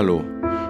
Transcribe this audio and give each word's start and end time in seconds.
Hallo 0.00 0.24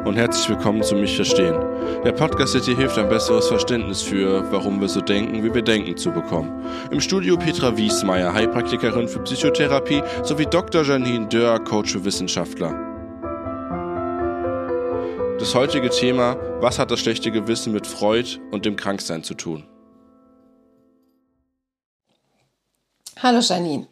und 0.07 0.17
herzlich 0.17 0.49
willkommen 0.49 0.83
zu 0.83 0.97
Mich 0.97 1.15
Verstehen. 1.15 1.55
Der 2.03 2.11
Podcast, 2.11 2.53
der 2.53 2.63
dir 2.63 2.77
hilft, 2.77 2.99
ein 2.99 3.09
besseres 3.09 3.47
Verständnis 3.47 4.03
für, 4.03 4.51
warum 4.51 4.81
wir 4.81 4.89
so 4.89 5.01
denken, 5.01 5.45
wie 5.45 5.55
wir 5.55 5.63
denken, 5.63 5.97
zu 5.97 6.11
bekommen. 6.11 6.67
Im 6.91 7.01
Studio 7.01 7.37
Petra 7.37 7.77
Wiesmeier, 7.77 8.35
Heilpraktikerin 8.35 9.07
für 9.07 9.21
Psychotherapie, 9.21 10.03
sowie 10.25 10.47
Dr. 10.47 10.83
Janine 10.83 11.29
Dörr, 11.29 11.63
Coach 11.63 11.93
für 11.93 12.05
Wissenschaftler. 12.05 12.73
Das 15.39 15.55
heutige 15.55 15.91
Thema, 15.91 16.37
was 16.61 16.81
hat 16.81 16.91
das 16.91 16.99
schlechte 16.99 17.31
Gewissen 17.31 17.73
mit 17.73 17.87
Freud 17.87 18.41
und 18.51 18.65
dem 18.65 18.75
Kranksein 18.75 19.23
zu 19.23 19.35
tun? 19.35 19.63
Hallo 23.23 23.39
Janine, 23.39 23.87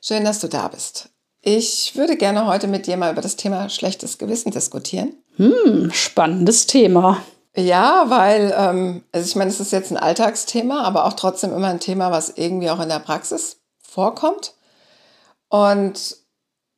schön, 0.00 0.24
dass 0.24 0.38
du 0.38 0.46
da 0.46 0.68
bist. 0.68 1.10
Ich 1.48 1.94
würde 1.94 2.16
gerne 2.16 2.48
heute 2.48 2.66
mit 2.66 2.88
dir 2.88 2.96
mal 2.96 3.12
über 3.12 3.22
das 3.22 3.36
Thema 3.36 3.68
schlechtes 3.68 4.18
Gewissen 4.18 4.50
diskutieren. 4.50 5.12
Hm, 5.36 5.92
spannendes 5.92 6.66
Thema. 6.66 7.22
Ja, 7.54 8.06
weil, 8.08 8.52
ähm, 8.58 9.04
also 9.12 9.28
ich 9.28 9.36
meine, 9.36 9.50
es 9.50 9.60
ist 9.60 9.70
jetzt 9.70 9.92
ein 9.92 9.96
Alltagsthema, 9.96 10.82
aber 10.82 11.04
auch 11.04 11.12
trotzdem 11.12 11.54
immer 11.54 11.68
ein 11.68 11.78
Thema, 11.78 12.10
was 12.10 12.30
irgendwie 12.30 12.68
auch 12.68 12.80
in 12.80 12.88
der 12.88 12.98
Praxis 12.98 13.58
vorkommt. 13.80 14.54
Und 15.48 16.16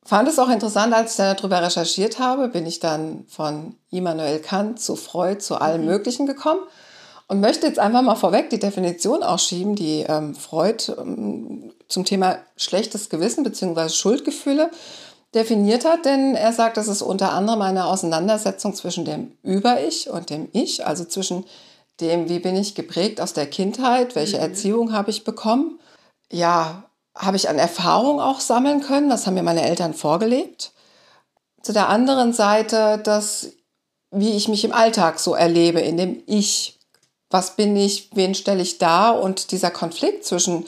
fand 0.05 0.29
es 0.29 0.37
auch 0.37 0.49
interessant, 0.49 0.93
als 0.93 1.13
ich 1.13 1.17
dann 1.17 1.35
darüber 1.35 1.63
recherchiert 1.63 2.19
habe, 2.19 2.47
bin 2.47 2.67
ich 2.67 2.79
dann 2.79 3.25
von 3.27 3.75
Immanuel 3.89 4.37
Kant 4.37 4.79
zu 4.79 4.95
Freud 4.95 5.39
zu 5.39 5.59
allem 5.59 5.81
mhm. 5.81 5.87
Möglichen 5.87 6.27
gekommen 6.27 6.61
und 7.29 7.39
möchte 7.39 7.67
jetzt 7.67 7.79
einfach 7.79 8.01
mal 8.01 8.15
vorweg 8.15 8.49
die 8.49 8.59
Definition 8.59 9.23
ausschieben, 9.23 9.75
die 9.75 10.03
ähm, 10.07 10.35
Freud 10.35 10.91
ähm, 10.97 11.71
zum 11.87 12.03
Thema 12.03 12.39
schlechtes 12.57 13.09
Gewissen 13.09 13.43
bzw. 13.43 13.87
Schuldgefühle 13.89 14.71
definiert 15.35 15.85
hat, 15.85 16.05
denn 16.05 16.33
er 16.33 16.51
sagt, 16.53 16.77
das 16.77 16.87
ist 16.87 17.03
unter 17.03 17.31
anderem 17.31 17.61
eine 17.61 17.85
Auseinandersetzung 17.85 18.73
zwischen 18.73 19.05
dem 19.05 19.37
Über-Ich 19.43 20.09
und 20.09 20.31
dem 20.31 20.49
Ich, 20.53 20.87
also 20.87 21.05
zwischen 21.05 21.45
dem, 22.01 22.29
wie 22.29 22.39
bin 22.39 22.55
ich 22.55 22.73
geprägt 22.73 23.21
aus 23.21 23.33
der 23.33 23.45
Kindheit, 23.45 24.15
welche 24.15 24.37
mhm. 24.37 24.43
Erziehung 24.43 24.91
habe 24.91 25.11
ich 25.11 25.23
bekommen, 25.23 25.79
ja, 26.31 26.83
habe 27.15 27.37
ich 27.37 27.47
an 27.47 27.59
Erfahrung 27.59 28.19
auch 28.19 28.39
sammeln 28.39 28.81
können, 28.81 29.09
was 29.11 29.27
haben 29.27 29.35
mir 29.35 29.43
meine 29.43 29.67
Eltern 29.67 29.93
vorgelebt. 29.93 30.71
Zu 31.61 31.73
der 31.73 31.89
anderen 31.89 32.33
Seite, 32.33 32.99
das, 33.03 33.49
wie 34.09 34.31
ich 34.31 34.47
mich 34.47 34.63
im 34.63 34.71
Alltag 34.71 35.19
so 35.19 35.35
erlebe, 35.35 35.79
in 35.79 35.97
dem 35.97 36.23
Ich 36.25 36.78
was 37.29 37.55
bin 37.55 37.75
ich, 37.75 38.09
wen 38.13 38.35
stelle 38.35 38.61
ich 38.61 38.77
da? 38.77 39.11
Und 39.11 39.51
dieser 39.51 39.71
Konflikt 39.71 40.25
zwischen, 40.25 40.65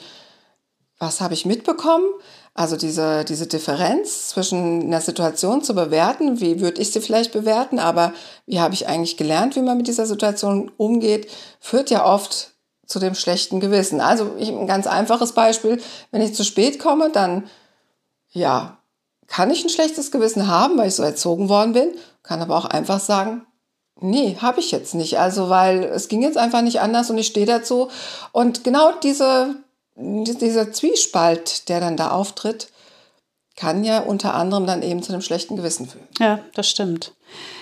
was 0.98 1.20
habe 1.20 1.34
ich 1.34 1.46
mitbekommen, 1.46 2.06
also 2.54 2.76
diese, 2.76 3.24
diese 3.24 3.46
Differenz 3.46 4.28
zwischen 4.28 4.82
einer 4.82 5.00
Situation 5.00 5.62
zu 5.62 5.74
bewerten, 5.74 6.40
wie 6.40 6.60
würde 6.60 6.82
ich 6.82 6.92
sie 6.92 7.00
vielleicht 7.00 7.32
bewerten, 7.32 7.78
aber 7.78 8.12
wie 8.46 8.60
habe 8.60 8.74
ich 8.74 8.86
eigentlich 8.86 9.16
gelernt, 9.16 9.56
wie 9.56 9.62
man 9.62 9.78
mit 9.78 9.88
dieser 9.88 10.04
Situation 10.06 10.70
umgeht, 10.76 11.30
führt 11.60 11.90
ja 11.90 12.04
oft 12.04 12.50
zu 12.86 12.98
dem 12.98 13.14
schlechten 13.14 13.58
Gewissen. 13.58 14.02
Also 14.02 14.32
ich, 14.38 14.50
ein 14.50 14.66
ganz 14.66 14.86
einfaches 14.86 15.32
Beispiel, 15.32 15.80
wenn 16.10 16.20
ich 16.20 16.34
zu 16.34 16.44
spät 16.44 16.78
komme, 16.78 17.10
dann 17.10 17.48
ja, 18.32 18.78
kann 19.28 19.50
ich 19.50 19.64
ein 19.64 19.70
schlechtes 19.70 20.10
Gewissen 20.10 20.46
haben, 20.46 20.76
weil 20.76 20.88
ich 20.88 20.94
so 20.94 21.02
erzogen 21.02 21.48
worden 21.48 21.72
bin, 21.72 21.88
kann 22.22 22.42
aber 22.42 22.56
auch 22.56 22.66
einfach 22.66 23.00
sagen, 23.00 23.46
Nee, 24.02 24.36
habe 24.40 24.60
ich 24.60 24.70
jetzt 24.70 24.94
nicht. 24.94 25.18
Also, 25.18 25.48
weil 25.48 25.84
es 25.84 26.08
ging 26.08 26.22
jetzt 26.22 26.36
einfach 26.36 26.62
nicht 26.62 26.80
anders 26.80 27.08
und 27.10 27.18
ich 27.18 27.28
stehe 27.28 27.46
dazu. 27.46 27.88
Und 28.32 28.64
genau 28.64 28.92
diese, 29.02 29.54
dieser 29.96 30.72
Zwiespalt, 30.72 31.68
der 31.68 31.80
dann 31.80 31.96
da 31.96 32.10
auftritt, 32.10 32.68
kann 33.56 33.84
ja 33.84 34.00
unter 34.00 34.34
anderem 34.34 34.66
dann 34.66 34.82
eben 34.82 35.02
zu 35.02 35.12
einem 35.12 35.22
schlechten 35.22 35.56
Gewissen 35.56 35.86
führen. 35.86 36.08
Ja, 36.18 36.40
das 36.54 36.68
stimmt. 36.68 37.12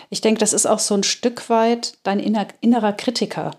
Ich 0.08 0.20
denke, 0.20 0.40
das 0.40 0.52
ist 0.52 0.66
auch 0.66 0.78
so 0.78 0.94
ein 0.94 1.02
Stück 1.02 1.50
weit 1.50 1.94
dein 2.02 2.20
inner, 2.20 2.46
innerer 2.60 2.92
Kritiker. 2.92 3.52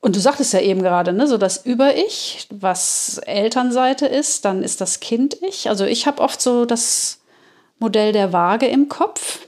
Und 0.00 0.16
du 0.16 0.20
sagtest 0.20 0.52
ja 0.52 0.60
eben 0.60 0.82
gerade, 0.82 1.12
ne, 1.12 1.26
so 1.26 1.38
das 1.38 1.64
Über-Ich, 1.64 2.46
was 2.50 3.18
Elternseite 3.18 4.06
ist, 4.06 4.44
dann 4.44 4.62
ist 4.62 4.80
das 4.80 5.00
Kind-Ich. 5.00 5.68
Also 5.68 5.84
ich 5.84 6.06
habe 6.06 6.22
oft 6.22 6.40
so 6.40 6.64
das 6.64 7.18
Modell 7.78 8.12
der 8.12 8.32
Waage 8.32 8.66
im 8.66 8.88
Kopf. 8.88 9.45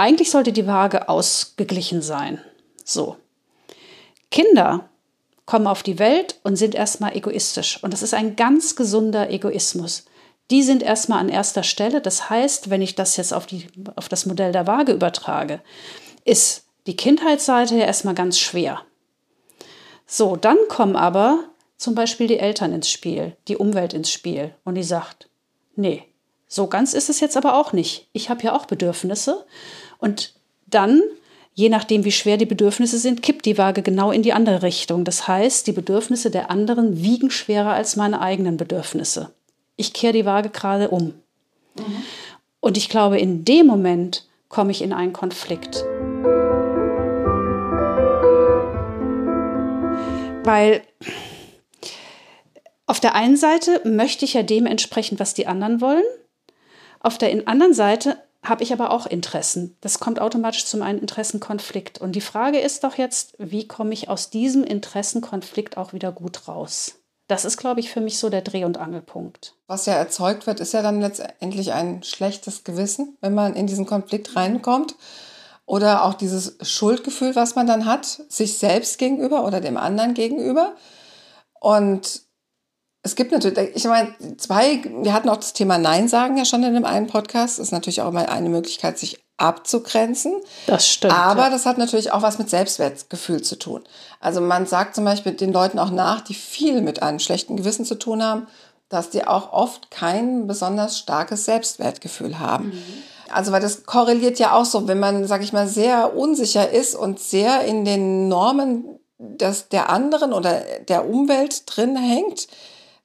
Eigentlich 0.00 0.30
sollte 0.30 0.54
die 0.54 0.66
Waage 0.66 1.10
ausgeglichen 1.10 2.00
sein. 2.00 2.40
So. 2.86 3.18
Kinder 4.30 4.88
kommen 5.44 5.66
auf 5.66 5.82
die 5.82 5.98
Welt 5.98 6.40
und 6.42 6.56
sind 6.56 6.74
erstmal 6.74 7.14
egoistisch. 7.14 7.84
Und 7.84 7.92
das 7.92 8.00
ist 8.00 8.14
ein 8.14 8.34
ganz 8.34 8.76
gesunder 8.76 9.28
Egoismus. 9.28 10.06
Die 10.50 10.62
sind 10.62 10.82
erstmal 10.82 11.18
an 11.18 11.28
erster 11.28 11.64
Stelle. 11.64 12.00
Das 12.00 12.30
heißt, 12.30 12.70
wenn 12.70 12.80
ich 12.80 12.94
das 12.94 13.18
jetzt 13.18 13.34
auf, 13.34 13.44
die, 13.44 13.66
auf 13.94 14.08
das 14.08 14.24
Modell 14.24 14.52
der 14.52 14.66
Waage 14.66 14.92
übertrage, 14.92 15.60
ist 16.24 16.64
die 16.86 16.96
Kindheitsseite 16.96 17.76
ja 17.76 17.84
erstmal 17.84 18.14
ganz 18.14 18.38
schwer. 18.38 18.80
So, 20.06 20.34
dann 20.34 20.56
kommen 20.70 20.96
aber 20.96 21.44
zum 21.76 21.94
Beispiel 21.94 22.26
die 22.26 22.38
Eltern 22.38 22.72
ins 22.72 22.88
Spiel, 22.88 23.36
die 23.48 23.58
Umwelt 23.58 23.92
ins 23.92 24.10
Spiel 24.10 24.54
und 24.64 24.76
die 24.76 24.82
sagt, 24.82 25.28
nee, 25.76 26.06
so 26.52 26.66
ganz 26.66 26.94
ist 26.94 27.08
es 27.10 27.20
jetzt 27.20 27.36
aber 27.36 27.54
auch 27.54 27.72
nicht. 27.72 28.08
Ich 28.12 28.28
habe 28.28 28.42
ja 28.42 28.56
auch 28.56 28.66
Bedürfnisse. 28.66 29.46
Und 30.00 30.34
dann, 30.66 31.02
je 31.54 31.68
nachdem, 31.68 32.04
wie 32.04 32.12
schwer 32.12 32.36
die 32.36 32.46
Bedürfnisse 32.46 32.98
sind, 32.98 33.22
kippt 33.22 33.46
die 33.46 33.58
Waage 33.58 33.82
genau 33.82 34.10
in 34.10 34.22
die 34.22 34.32
andere 34.32 34.62
Richtung. 34.62 35.04
Das 35.04 35.28
heißt, 35.28 35.66
die 35.66 35.72
Bedürfnisse 35.72 36.30
der 36.30 36.50
anderen 36.50 37.02
wiegen 37.02 37.30
schwerer 37.30 37.72
als 37.72 37.96
meine 37.96 38.20
eigenen 38.20 38.56
Bedürfnisse. 38.56 39.32
Ich 39.76 39.92
kehre 39.92 40.12
die 40.12 40.26
Waage 40.26 40.50
gerade 40.50 40.88
um. 40.88 41.14
Mhm. 41.76 42.02
Und 42.60 42.76
ich 42.76 42.88
glaube, 42.88 43.18
in 43.18 43.44
dem 43.44 43.66
Moment 43.66 44.26
komme 44.48 44.70
ich 44.70 44.82
in 44.82 44.92
einen 44.92 45.12
Konflikt. 45.12 45.84
Weil 50.44 50.82
auf 52.86 52.98
der 52.98 53.14
einen 53.14 53.36
Seite 53.36 53.80
möchte 53.84 54.24
ich 54.24 54.34
ja 54.34 54.42
dem 54.42 54.66
entsprechen, 54.66 55.20
was 55.20 55.34
die 55.34 55.46
anderen 55.46 55.80
wollen. 55.80 56.02
Auf 56.98 57.18
der 57.18 57.46
anderen 57.46 57.72
Seite 57.72 58.16
habe 58.42 58.62
ich 58.62 58.72
aber 58.72 58.90
auch 58.90 59.06
Interessen. 59.06 59.76
Das 59.80 60.00
kommt 60.00 60.20
automatisch 60.20 60.64
zum 60.66 60.82
einen 60.82 60.98
Interessenkonflikt. 60.98 62.00
Und 62.00 62.12
die 62.12 62.20
Frage 62.20 62.58
ist 62.58 62.84
doch 62.84 62.94
jetzt, 62.96 63.34
wie 63.38 63.68
komme 63.68 63.92
ich 63.92 64.08
aus 64.08 64.30
diesem 64.30 64.64
Interessenkonflikt 64.64 65.76
auch 65.76 65.92
wieder 65.92 66.10
gut 66.12 66.48
raus? 66.48 66.94
Das 67.28 67.44
ist, 67.44 67.58
glaube 67.58 67.80
ich, 67.80 67.90
für 67.90 68.00
mich 68.00 68.18
so 68.18 68.28
der 68.28 68.42
Dreh- 68.42 68.64
und 68.64 68.78
Angelpunkt. 68.78 69.54
Was 69.68 69.86
ja 69.86 69.92
erzeugt 69.92 70.46
wird, 70.46 70.58
ist 70.58 70.72
ja 70.72 70.82
dann 70.82 71.00
letztendlich 71.00 71.72
ein 71.72 72.02
schlechtes 72.02 72.64
Gewissen, 72.64 73.16
wenn 73.20 73.34
man 73.34 73.54
in 73.54 73.66
diesen 73.66 73.86
Konflikt 73.86 74.34
reinkommt. 74.34 74.96
Oder 75.64 76.04
auch 76.04 76.14
dieses 76.14 76.56
Schuldgefühl, 76.62 77.36
was 77.36 77.54
man 77.54 77.68
dann 77.68 77.84
hat, 77.84 78.04
sich 78.28 78.58
selbst 78.58 78.98
gegenüber 78.98 79.44
oder 79.44 79.60
dem 79.60 79.76
anderen 79.76 80.14
gegenüber. 80.14 80.74
Und 81.60 82.22
es 83.02 83.14
gibt 83.14 83.32
natürlich, 83.32 83.74
ich 83.74 83.84
meine, 83.84 84.14
zwei, 84.36 84.82
wir 84.84 85.14
hatten 85.14 85.30
auch 85.30 85.38
das 85.38 85.54
Thema 85.54 85.78
Nein 85.78 86.08
sagen 86.08 86.36
ja 86.36 86.44
schon 86.44 86.62
in 86.62 86.74
dem 86.74 86.84
einen 86.84 87.06
Podcast. 87.06 87.58
Das 87.58 87.66
ist 87.66 87.72
natürlich 87.72 88.02
auch 88.02 88.12
mal 88.12 88.26
eine 88.26 88.50
Möglichkeit, 88.50 88.98
sich 88.98 89.18
abzugrenzen. 89.38 90.34
Das 90.66 90.86
stimmt. 90.86 91.14
Aber 91.14 91.44
ja. 91.44 91.50
das 91.50 91.64
hat 91.64 91.78
natürlich 91.78 92.12
auch 92.12 92.20
was 92.20 92.38
mit 92.38 92.50
Selbstwertgefühl 92.50 93.40
zu 93.40 93.58
tun. 93.58 93.82
Also 94.20 94.42
man 94.42 94.66
sagt 94.66 94.94
zum 94.94 95.06
Beispiel 95.06 95.32
den 95.32 95.50
Leuten 95.52 95.78
auch 95.78 95.90
nach, 95.90 96.20
die 96.20 96.34
viel 96.34 96.82
mit 96.82 97.02
einem 97.02 97.20
schlechten 97.20 97.56
Gewissen 97.56 97.86
zu 97.86 97.94
tun 97.94 98.22
haben, 98.22 98.46
dass 98.90 99.08
die 99.08 99.26
auch 99.26 99.52
oft 99.52 99.90
kein 99.90 100.46
besonders 100.46 100.98
starkes 100.98 101.46
Selbstwertgefühl 101.46 102.38
haben. 102.38 102.66
Mhm. 102.66 102.82
Also 103.30 103.52
weil 103.52 103.62
das 103.62 103.84
korreliert 103.86 104.38
ja 104.38 104.52
auch 104.52 104.66
so, 104.66 104.88
wenn 104.88 104.98
man, 104.98 105.26
sag 105.26 105.42
ich 105.42 105.54
mal, 105.54 105.68
sehr 105.68 106.16
unsicher 106.16 106.68
ist 106.68 106.94
und 106.94 107.18
sehr 107.18 107.62
in 107.62 107.86
den 107.86 108.28
Normen 108.28 109.00
des, 109.18 109.68
der 109.68 109.88
anderen 109.88 110.34
oder 110.34 110.62
der 110.88 111.08
Umwelt 111.08 111.62
drin 111.66 111.96
hängt, 111.96 112.48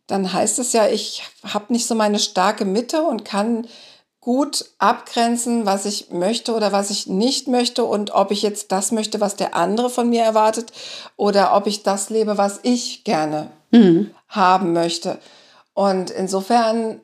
dann 0.08 0.32
heißt 0.32 0.60
es 0.60 0.74
ja, 0.74 0.88
ich 0.88 1.24
habe 1.44 1.74
nicht 1.74 1.88
so 1.88 1.96
meine 1.96 2.20
starke 2.20 2.66
Mitte 2.66 3.02
und 3.02 3.26
kann 3.26 3.68
gut 4.26 4.66
abgrenzen, 4.80 5.68
was 5.68 5.86
ich 5.86 6.10
möchte 6.10 6.56
oder 6.56 6.72
was 6.72 6.90
ich 6.90 7.06
nicht 7.06 7.48
möchte 7.48 7.86
und 7.86 8.12
ob 8.12 8.32
ich 8.32 8.42
jetzt 8.42 8.72
das 8.72 8.92
möchte, 8.92 9.22
was 9.22 9.36
der 9.36 9.56
andere 9.56 9.90
von 9.90 10.10
mir 10.10 10.24
erwartet 10.24 10.72
oder 11.16 11.56
ob 11.56 11.68
ich 11.68 11.84
das 11.84 12.10
lebe, 12.10 12.38
was 12.38 12.60
ich 12.64 13.04
gerne 13.04 13.52
mhm. 13.70 14.10
haben 14.28 14.74
möchte. 14.74 15.20
Und 15.74 16.10
insofern 16.10 17.02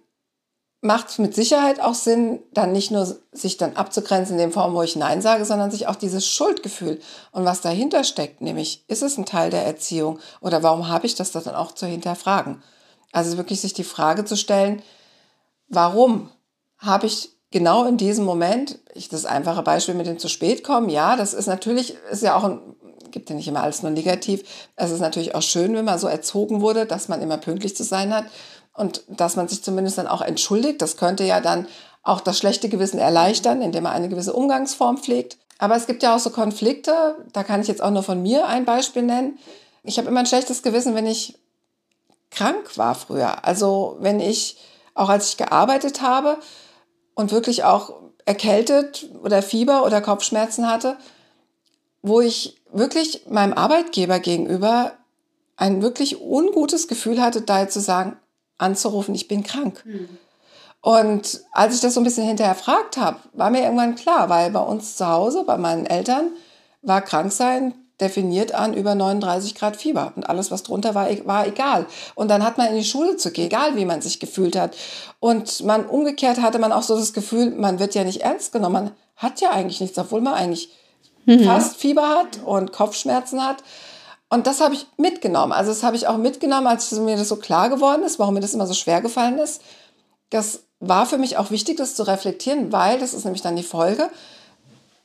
macht 0.82 1.10
es 1.10 1.20
mit 1.20 1.36
Sicherheit 1.36 1.80
auch 1.80 1.94
Sinn, 1.94 2.40
dann 2.54 2.72
nicht 2.72 2.90
nur 2.90 3.16
sich 3.32 3.58
dann 3.58 3.76
abzugrenzen 3.76 4.40
in 4.40 4.40
der 4.40 4.52
Form, 4.52 4.74
wo 4.74 4.82
ich 4.82 4.96
Nein 4.96 5.22
sage, 5.22 5.46
sondern 5.46 5.70
sich 5.70 5.88
auch 5.88 5.96
dieses 5.96 6.28
Schuldgefühl 6.28 7.00
und 7.32 7.46
was 7.46 7.62
dahinter 7.62 8.04
steckt, 8.04 8.42
nämlich 8.42 8.84
ist 8.88 9.04
es 9.04 9.18
ein 9.18 9.28
Teil 9.28 9.52
der 9.52 9.64
Erziehung 9.64 10.18
oder 10.42 10.64
warum 10.64 10.88
habe 10.88 11.06
ich 11.06 11.14
das 11.14 11.32
dann 11.32 11.54
auch 11.54 11.74
zu 11.74 11.86
hinterfragen? 11.86 12.64
Also 13.12 13.38
wirklich 13.38 13.62
sich 13.62 13.74
die 13.74 13.84
Frage 13.84 14.26
zu 14.26 14.38
stellen, 14.38 14.82
warum 15.68 16.30
habe 16.78 17.08
ich 17.08 17.32
genau 17.52 17.86
in 17.86 17.98
diesem 17.98 18.26
Moment, 18.26 18.80
ich 18.94 19.10
das 19.10 19.26
einfache 19.26 19.62
Beispiel 19.62 19.96
mit 19.96 20.08
dem 20.08 20.20
zu 20.20 20.30
spät 20.30 20.64
kommen, 20.64 20.90
ja, 20.90 21.16
das 21.16 21.34
ist 21.34 21.48
natürlich, 21.48 21.96
ist 22.10 22.24
ja 22.24 22.36
auch 22.36 22.44
ein, 22.44 22.60
gibt 23.12 23.30
ja 23.30 23.36
nicht 23.36 23.48
immer 23.48 23.64
alles 23.64 23.84
nur 23.84 23.92
negativ. 23.92 24.44
Es 24.78 24.92
ist 24.92 25.02
natürlich 25.02 25.36
auch 25.36 25.42
schön, 25.42 25.76
wenn 25.76 25.86
man 25.86 26.00
so 26.00 26.08
erzogen 26.08 26.62
wurde, 26.62 26.86
dass 26.86 27.10
man 27.10 27.22
immer 27.22 27.38
pünktlich 27.38 27.76
zu 27.76 27.84
sein 27.84 28.14
hat 28.16 28.26
und 28.74 29.04
dass 29.10 29.36
man 29.36 29.50
sich 29.50 29.64
zumindest 29.64 29.98
dann 29.98 30.08
auch 30.08 30.22
entschuldigt. 30.22 30.82
Das 30.82 30.96
könnte 30.96 31.26
ja 31.26 31.42
dann 31.42 31.68
auch 32.04 32.22
das 32.22 32.38
schlechte 32.38 32.70
Gewissen 32.70 33.00
erleichtern, 33.00 33.62
indem 33.62 33.84
man 33.84 33.94
eine 33.94 34.10
gewisse 34.10 34.34
Umgangsform 34.34 34.98
pflegt. 34.98 35.38
Aber 35.60 35.76
es 35.76 35.86
gibt 35.86 36.02
ja 36.02 36.16
auch 36.16 36.20
so 36.20 36.32
Konflikte, 36.32 37.18
da 37.34 37.44
kann 37.44 37.62
ich 37.62 37.68
jetzt 37.68 37.84
auch 37.84 37.92
nur 37.92 38.02
von 38.02 38.22
mir 38.22 38.48
ein 38.48 38.66
Beispiel 38.66 39.04
nennen. 39.04 39.38
Ich 39.84 39.98
habe 39.98 40.08
immer 40.08 40.22
ein 40.22 40.26
schlechtes 40.26 40.64
Gewissen, 40.64 40.96
wenn 40.96 41.06
ich 41.06 41.38
krank 42.32 42.78
war 42.78 42.96
früher. 42.96 43.46
Also 43.46 43.98
wenn 44.00 44.20
ich, 44.20 44.58
auch 44.96 45.10
als 45.10 45.30
ich 45.30 45.38
gearbeitet 45.38 46.02
habe 46.02 46.38
und 47.14 47.32
wirklich 47.32 47.64
auch 47.64 47.94
erkältet 48.26 49.10
oder 49.24 49.42
Fieber 49.42 49.86
oder 49.86 50.02
Kopfschmerzen 50.02 50.70
hatte, 50.70 50.98
wo 52.02 52.22
ich 52.22 52.62
wirklich 52.72 53.28
meinem 53.30 53.54
Arbeitgeber 53.54 54.20
gegenüber 54.20 54.94
ein 55.58 55.82
wirklich 55.82 56.20
ungutes 56.22 56.88
Gefühl 56.88 57.22
hatte, 57.22 57.42
da 57.42 57.70
zu 57.70 57.80
sagen, 57.80 58.18
anzurufen, 58.58 59.14
ich 59.14 59.28
bin 59.28 59.44
krank. 59.44 59.84
Mhm. 59.86 60.18
Und 60.82 61.42
als 61.52 61.76
ich 61.76 61.82
das 61.82 61.94
so 61.94 62.00
ein 62.00 62.04
bisschen 62.04 62.26
hinterfragt 62.26 62.98
habe, 62.98 63.20
war 63.34 63.52
mir 63.52 63.62
irgendwann 63.62 63.96
klar, 63.96 64.30
weil 64.30 64.50
bei 64.50 64.60
uns 64.60 64.96
zu 64.96 65.08
Hause, 65.08 65.44
bei 65.46 65.58
meinen 65.58 65.86
Eltern, 65.86 66.32
war 66.82 67.02
Kranksein 67.02 67.76
definiert 68.02 68.54
an 68.54 68.74
über 68.74 68.96
39 68.96 69.56
Grad 69.56 69.78
Fieber. 69.78 70.14
Und 70.16 70.28
alles, 70.28 70.52
was 70.52 70.64
drunter 70.64 70.96
war, 70.96 71.08
war 71.26 71.48
egal. 71.48 71.86
Und 72.16 72.30
dann 72.30 72.44
hat 72.44 72.58
man 72.58 72.68
in 72.68 72.76
die 72.76 72.84
Schule 72.84 73.18
zu 73.18 73.32
gehen, 73.32 73.46
egal 73.46 73.76
wie 73.76 73.86
man 73.86 74.02
sich 74.02 74.20
gefühlt 74.20 74.56
hat. 74.58 74.76
Und 75.20 75.64
man 75.64 75.86
umgekehrt 75.86 76.42
hatte 76.42 76.60
man 76.60 76.72
auch 76.72 76.84
so 76.84 76.98
das 76.98 77.14
Gefühl, 77.14 77.52
man 77.52 77.80
wird 77.80 77.96
ja 77.96 78.04
nicht 78.04 78.22
ernst 78.22 78.52
genommen. 78.52 78.74
Man 78.74 78.92
hat 79.16 79.40
ja 79.40 79.52
eigentlich 79.52 79.80
nichts, 79.80 79.98
obwohl 79.98 80.22
man 80.22 80.34
eigentlich 80.34 80.70
mhm. 81.26 81.44
fast 81.44 81.78
Fieber 81.78 82.10
hat 82.10 82.40
und 82.44 82.74
Kopfschmerzen 82.74 83.46
hat. 83.46 83.64
Und 84.30 84.48
das 84.48 84.62
habe 84.62 84.74
ich 84.74 84.88
mitgenommen. 84.98 85.52
Also 85.52 85.72
das 85.72 85.84
habe 85.84 85.96
ich 85.96 86.08
auch 86.08 86.18
mitgenommen, 86.18 86.68
als 86.68 86.92
mir 86.92 87.18
das 87.18 87.28
so 87.28 87.36
klar 87.36 87.70
geworden 87.70 88.04
ist, 88.04 88.18
warum 88.18 88.34
mir 88.34 88.40
das 88.40 88.54
immer 88.54 88.68
so 88.68 88.74
schwer 88.74 89.02
gefallen 89.02 89.38
ist. 89.38 89.62
Das 90.30 90.64
war 90.80 91.06
für 91.06 91.18
mich 91.18 91.38
auch 91.38 91.52
wichtig, 91.52 91.78
das 91.78 91.96
zu 91.96 92.04
reflektieren, 92.04 92.72
weil, 92.72 93.00
das 93.00 93.14
ist 93.14 93.26
nämlich 93.26 93.42
dann 93.42 93.56
die 93.56 93.64
Folge, 93.64 94.10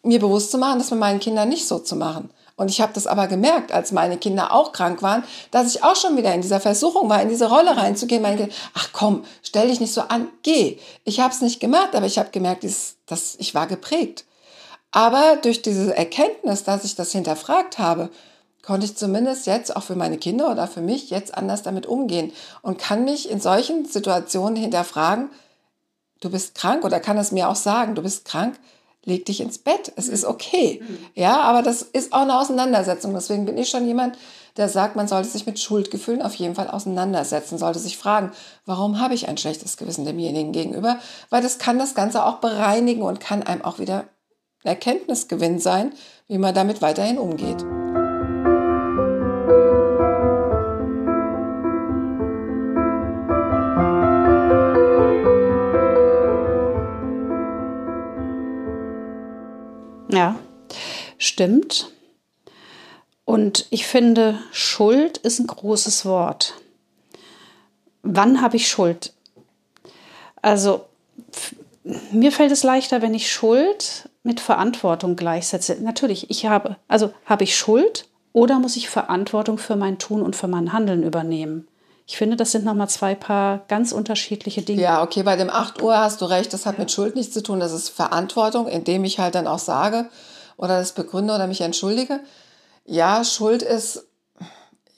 mir 0.02 0.20
bewusst 0.20 0.50
zu 0.50 0.58
machen, 0.58 0.78
das 0.78 0.90
mit 0.90 1.00
meinen 1.00 1.20
Kindern 1.20 1.48
nicht 1.48 1.66
so 1.66 1.78
zu 1.78 1.96
machen. 1.96 2.30
Und 2.56 2.70
ich 2.70 2.80
habe 2.80 2.94
das 2.94 3.06
aber 3.06 3.26
gemerkt, 3.26 3.70
als 3.70 3.92
meine 3.92 4.16
Kinder 4.16 4.52
auch 4.52 4.72
krank 4.72 5.02
waren, 5.02 5.24
dass 5.50 5.74
ich 5.74 5.84
auch 5.84 5.94
schon 5.94 6.16
wieder 6.16 6.32
in 6.34 6.40
dieser 6.40 6.58
Versuchung 6.58 7.08
war, 7.10 7.20
in 7.20 7.28
diese 7.28 7.50
Rolle 7.50 7.76
reinzugehen. 7.76 8.22
Meine 8.22 8.36
Kinder, 8.36 8.54
ach 8.74 8.88
komm, 8.92 9.24
stell 9.42 9.68
dich 9.68 9.78
nicht 9.78 9.92
so 9.92 10.00
an, 10.00 10.28
geh. 10.42 10.78
Ich 11.04 11.20
habe 11.20 11.34
es 11.34 11.42
nicht 11.42 11.60
gemacht, 11.60 11.94
aber 11.94 12.06
ich 12.06 12.18
habe 12.18 12.30
gemerkt, 12.30 12.64
dass 12.64 13.36
ich 13.38 13.54
war 13.54 13.66
geprägt. 13.66 14.24
Aber 14.90 15.36
durch 15.36 15.60
diese 15.60 15.94
Erkenntnis, 15.94 16.64
dass 16.64 16.84
ich 16.84 16.94
das 16.94 17.12
hinterfragt 17.12 17.78
habe, 17.78 18.08
konnte 18.62 18.86
ich 18.86 18.96
zumindest 18.96 19.46
jetzt 19.46 19.76
auch 19.76 19.82
für 19.82 19.94
meine 19.94 20.16
Kinder 20.16 20.50
oder 20.50 20.66
für 20.66 20.80
mich 20.80 21.10
jetzt 21.10 21.36
anders 21.36 21.62
damit 21.62 21.86
umgehen 21.86 22.32
und 22.62 22.78
kann 22.78 23.04
mich 23.04 23.30
in 23.30 23.40
solchen 23.40 23.84
Situationen 23.84 24.56
hinterfragen, 24.56 25.28
du 26.20 26.30
bist 26.30 26.54
krank 26.54 26.84
oder 26.84 26.98
kann 26.98 27.18
es 27.18 27.30
mir 27.30 27.48
auch 27.48 27.56
sagen, 27.56 27.94
du 27.94 28.02
bist 28.02 28.24
krank, 28.24 28.58
leg 29.06 29.24
dich 29.24 29.40
ins 29.40 29.58
Bett, 29.58 29.92
es 29.96 30.08
ist 30.08 30.24
okay. 30.24 30.82
Mhm. 30.86 30.98
Ja, 31.14 31.40
aber 31.42 31.62
das 31.62 31.80
ist 31.80 32.12
auch 32.12 32.22
eine 32.22 32.38
Auseinandersetzung. 32.38 33.14
Deswegen 33.14 33.46
bin 33.46 33.56
ich 33.56 33.70
schon 33.70 33.86
jemand, 33.86 34.18
der 34.56 34.68
sagt, 34.68 34.96
man 34.96 35.08
sollte 35.08 35.28
sich 35.28 35.46
mit 35.46 35.58
Schuldgefühlen 35.58 36.22
auf 36.22 36.34
jeden 36.34 36.54
Fall 36.54 36.68
auseinandersetzen, 36.68 37.56
sollte 37.56 37.78
sich 37.78 37.96
fragen, 37.96 38.32
warum 38.66 39.00
habe 39.00 39.14
ich 39.14 39.28
ein 39.28 39.38
schlechtes 39.38 39.76
Gewissen 39.76 40.04
demjenigen 40.04 40.52
gegenüber? 40.52 40.98
Weil 41.30 41.42
das 41.42 41.58
kann 41.58 41.78
das 41.78 41.94
Ganze 41.94 42.24
auch 42.24 42.38
bereinigen 42.38 43.02
und 43.02 43.20
kann 43.20 43.42
einem 43.42 43.62
auch 43.62 43.78
wieder 43.78 44.04
Erkenntnisgewinn 44.64 45.60
sein, 45.60 45.92
wie 46.26 46.38
man 46.38 46.54
damit 46.54 46.82
weiterhin 46.82 47.18
umgeht. 47.18 47.64
Stimmt. 61.18 61.90
Und 63.24 63.66
ich 63.70 63.86
finde, 63.86 64.38
Schuld 64.52 65.18
ist 65.18 65.40
ein 65.40 65.46
großes 65.46 66.04
Wort. 66.04 66.54
Wann 68.02 68.40
habe 68.40 68.56
ich 68.56 68.68
Schuld? 68.68 69.12
Also, 70.42 70.86
mir 72.12 72.30
fällt 72.30 72.52
es 72.52 72.62
leichter, 72.62 73.02
wenn 73.02 73.14
ich 73.14 73.30
Schuld 73.30 74.08
mit 74.22 74.40
Verantwortung 74.40 75.16
gleichsetze. 75.16 75.76
Natürlich, 75.80 76.30
ich 76.30 76.46
habe, 76.46 76.76
also 76.88 77.12
habe 77.24 77.44
ich 77.44 77.56
Schuld 77.56 78.06
oder 78.32 78.58
muss 78.58 78.76
ich 78.76 78.88
Verantwortung 78.88 79.58
für 79.58 79.76
mein 79.76 79.98
Tun 79.98 80.22
und 80.22 80.36
für 80.36 80.48
mein 80.48 80.72
Handeln 80.72 81.02
übernehmen? 81.02 81.66
Ich 82.08 82.16
finde, 82.16 82.36
das 82.36 82.52
sind 82.52 82.64
nochmal 82.64 82.88
zwei 82.88 83.16
paar 83.16 83.64
ganz 83.66 83.90
unterschiedliche 83.90 84.62
Dinge. 84.62 84.82
Ja, 84.82 85.02
okay, 85.02 85.24
bei 85.24 85.34
dem 85.34 85.50
8 85.50 85.82
Uhr 85.82 85.96
hast 85.98 86.20
du 86.20 86.26
recht, 86.26 86.52
das 86.52 86.64
hat 86.64 86.78
mit 86.78 86.92
Schuld 86.92 87.16
nichts 87.16 87.32
zu 87.34 87.42
tun, 87.42 87.58
das 87.58 87.72
ist 87.72 87.88
Verantwortung, 87.88 88.68
indem 88.68 89.04
ich 89.04 89.18
halt 89.18 89.34
dann 89.34 89.48
auch 89.48 89.58
sage 89.58 90.08
oder 90.56 90.78
das 90.78 90.92
begründe 90.92 91.34
oder 91.34 91.46
mich 91.46 91.60
entschuldige. 91.60 92.20
Ja, 92.84 93.24
Schuld 93.24 93.62
ist, 93.62 94.06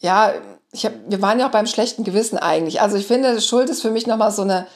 ja, 0.00 0.32
ich 0.72 0.84
hab, 0.84 0.93
wir 1.08 1.22
waren 1.22 1.40
ja 1.40 1.49
auch 1.49 1.52
beim 1.52 1.66
schlechten 1.66 2.05
Gewissen 2.05 2.38
eigentlich. 2.38 2.81
Also 2.81 2.96
ich 2.96 3.06
finde, 3.06 3.40
Schuld 3.40 3.70
ist 3.70 3.82
für 3.82 3.90
mich 3.90 4.06
nochmal 4.06 4.31
so 4.31 4.43
eine, 4.43 4.66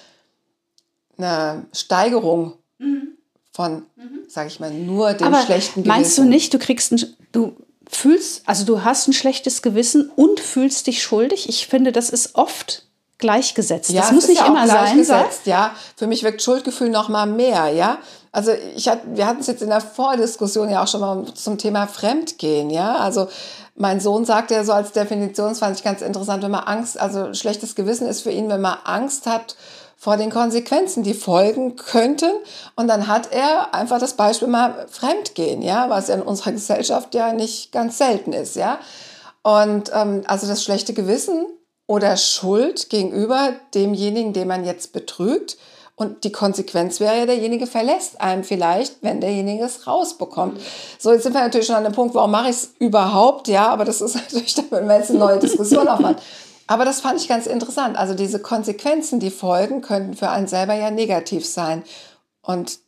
eine 1.18 1.66
Steigerung 1.72 2.54
mhm. 2.78 3.16
von, 3.52 3.86
mhm. 3.96 4.20
sage 4.28 4.48
ich 4.48 4.60
mal, 4.60 4.70
nur 4.70 5.12
dem 5.12 5.28
Aber 5.28 5.42
schlechten 5.42 5.82
Gewissen. 5.82 5.88
Meinst 5.88 6.18
du 6.18 6.24
nicht, 6.24 6.54
du 6.54 6.58
kriegst 6.58 6.92
ein, 6.92 7.16
du 7.32 7.54
fühlst, 7.88 8.42
also 8.46 8.64
du 8.64 8.82
hast 8.82 9.08
ein 9.08 9.12
schlechtes 9.12 9.60
Gewissen 9.62 10.10
und 10.16 10.40
fühlst 10.40 10.86
dich 10.86 11.02
schuldig. 11.02 11.48
Ich 11.48 11.66
finde, 11.66 11.92
das 11.92 12.08
ist 12.08 12.34
oft 12.34 12.86
gleichgesetzt. 13.18 13.90
Ja, 13.90 14.02
das 14.02 14.12
muss 14.12 14.28
nicht 14.28 14.40
ja 14.40 14.46
immer 14.46 14.66
sein. 14.66 15.04
Ja, 15.44 15.74
für 15.96 16.06
mich 16.06 16.22
wirkt 16.24 16.42
Schuldgefühl 16.42 16.88
noch 16.88 17.08
mal 17.08 17.26
mehr. 17.26 17.68
Ja, 17.68 17.98
also 18.32 18.52
ich 18.74 18.88
hat, 18.88 19.00
wir 19.04 19.26
hatten 19.26 19.40
es 19.40 19.46
jetzt 19.46 19.62
in 19.62 19.68
der 19.68 19.82
Vordiskussion 19.82 20.70
ja 20.70 20.82
auch 20.82 20.88
schon 20.88 21.02
mal 21.02 21.24
zum 21.34 21.58
Thema 21.58 21.86
Fremdgehen. 21.86 22.70
Ja, 22.70 22.96
also 22.96 23.28
mein 23.76 24.00
Sohn 24.00 24.24
sagte 24.24 24.54
ja 24.54 24.64
so 24.64 24.72
als 24.72 24.92
Definition, 24.92 25.50
das 25.50 25.58
fand 25.58 25.76
ich 25.76 25.84
ganz 25.84 26.00
interessant, 26.00 26.42
wenn 26.42 26.50
man 26.50 26.64
Angst, 26.64 26.98
also 26.98 27.34
schlechtes 27.34 27.74
Gewissen 27.74 28.08
ist 28.08 28.22
für 28.22 28.30
ihn, 28.30 28.48
wenn 28.48 28.62
man 28.62 28.78
Angst 28.84 29.26
hat 29.26 29.56
vor 29.98 30.16
den 30.16 30.30
Konsequenzen, 30.30 31.04
die 31.04 31.14
folgen 31.14 31.76
könnten. 31.76 32.32
Und 32.74 32.88
dann 32.88 33.06
hat 33.06 33.30
er 33.32 33.72
einfach 33.74 34.00
das 34.00 34.14
Beispiel 34.14 34.48
mal 34.48 34.86
Fremdgehen, 34.90 35.62
ja, 35.62 35.90
was 35.90 36.08
in 36.08 36.22
unserer 36.22 36.52
Gesellschaft 36.52 37.14
ja 37.14 37.32
nicht 37.32 37.70
ganz 37.70 37.98
selten 37.98 38.32
ist, 38.32 38.56
ja. 38.56 38.80
Und 39.42 39.92
ähm, 39.94 40.22
also 40.26 40.46
das 40.46 40.64
schlechte 40.64 40.94
Gewissen 40.94 41.46
oder 41.86 42.16
Schuld 42.16 42.90
gegenüber 42.90 43.52
demjenigen, 43.74 44.32
den 44.32 44.48
man 44.48 44.64
jetzt 44.64 44.92
betrügt. 44.92 45.56
Und 45.94 46.24
die 46.24 46.32
Konsequenz 46.32 47.00
wäre 47.00 47.18
ja, 47.18 47.26
derjenige 47.26 47.66
verlässt 47.66 48.20
einem 48.20 48.44
vielleicht, 48.44 49.02
wenn 49.02 49.20
derjenige 49.20 49.64
es 49.64 49.86
rausbekommt. 49.86 50.58
So, 50.98 51.12
jetzt 51.12 51.22
sind 51.24 51.34
wir 51.34 51.42
natürlich 51.42 51.66
schon 51.66 51.76
an 51.76 51.84
dem 51.84 51.92
Punkt, 51.92 52.14
warum 52.14 52.30
mache 52.30 52.48
ich 52.48 52.56
es 52.56 52.74
überhaupt? 52.78 53.46
Ja, 53.46 53.68
aber 53.68 53.84
das 53.84 54.00
ist 54.00 54.14
natürlich, 54.16 54.56
wenn 54.70 54.88
wir 54.88 54.96
jetzt 54.96 55.10
eine 55.10 55.18
neue 55.18 55.38
Diskussion 55.38 55.86
aufmachen. 55.88 56.16
Aber 56.66 56.86
das 56.86 57.02
fand 57.02 57.20
ich 57.20 57.28
ganz 57.28 57.46
interessant. 57.46 57.98
Also 57.98 58.14
diese 58.14 58.40
Konsequenzen, 58.40 59.20
die 59.20 59.30
folgen, 59.30 59.82
könnten 59.82 60.14
für 60.14 60.30
einen 60.30 60.46
selber 60.46 60.74
ja 60.74 60.90
negativ 60.90 61.46
sein. 61.46 61.82
Und 62.40 62.78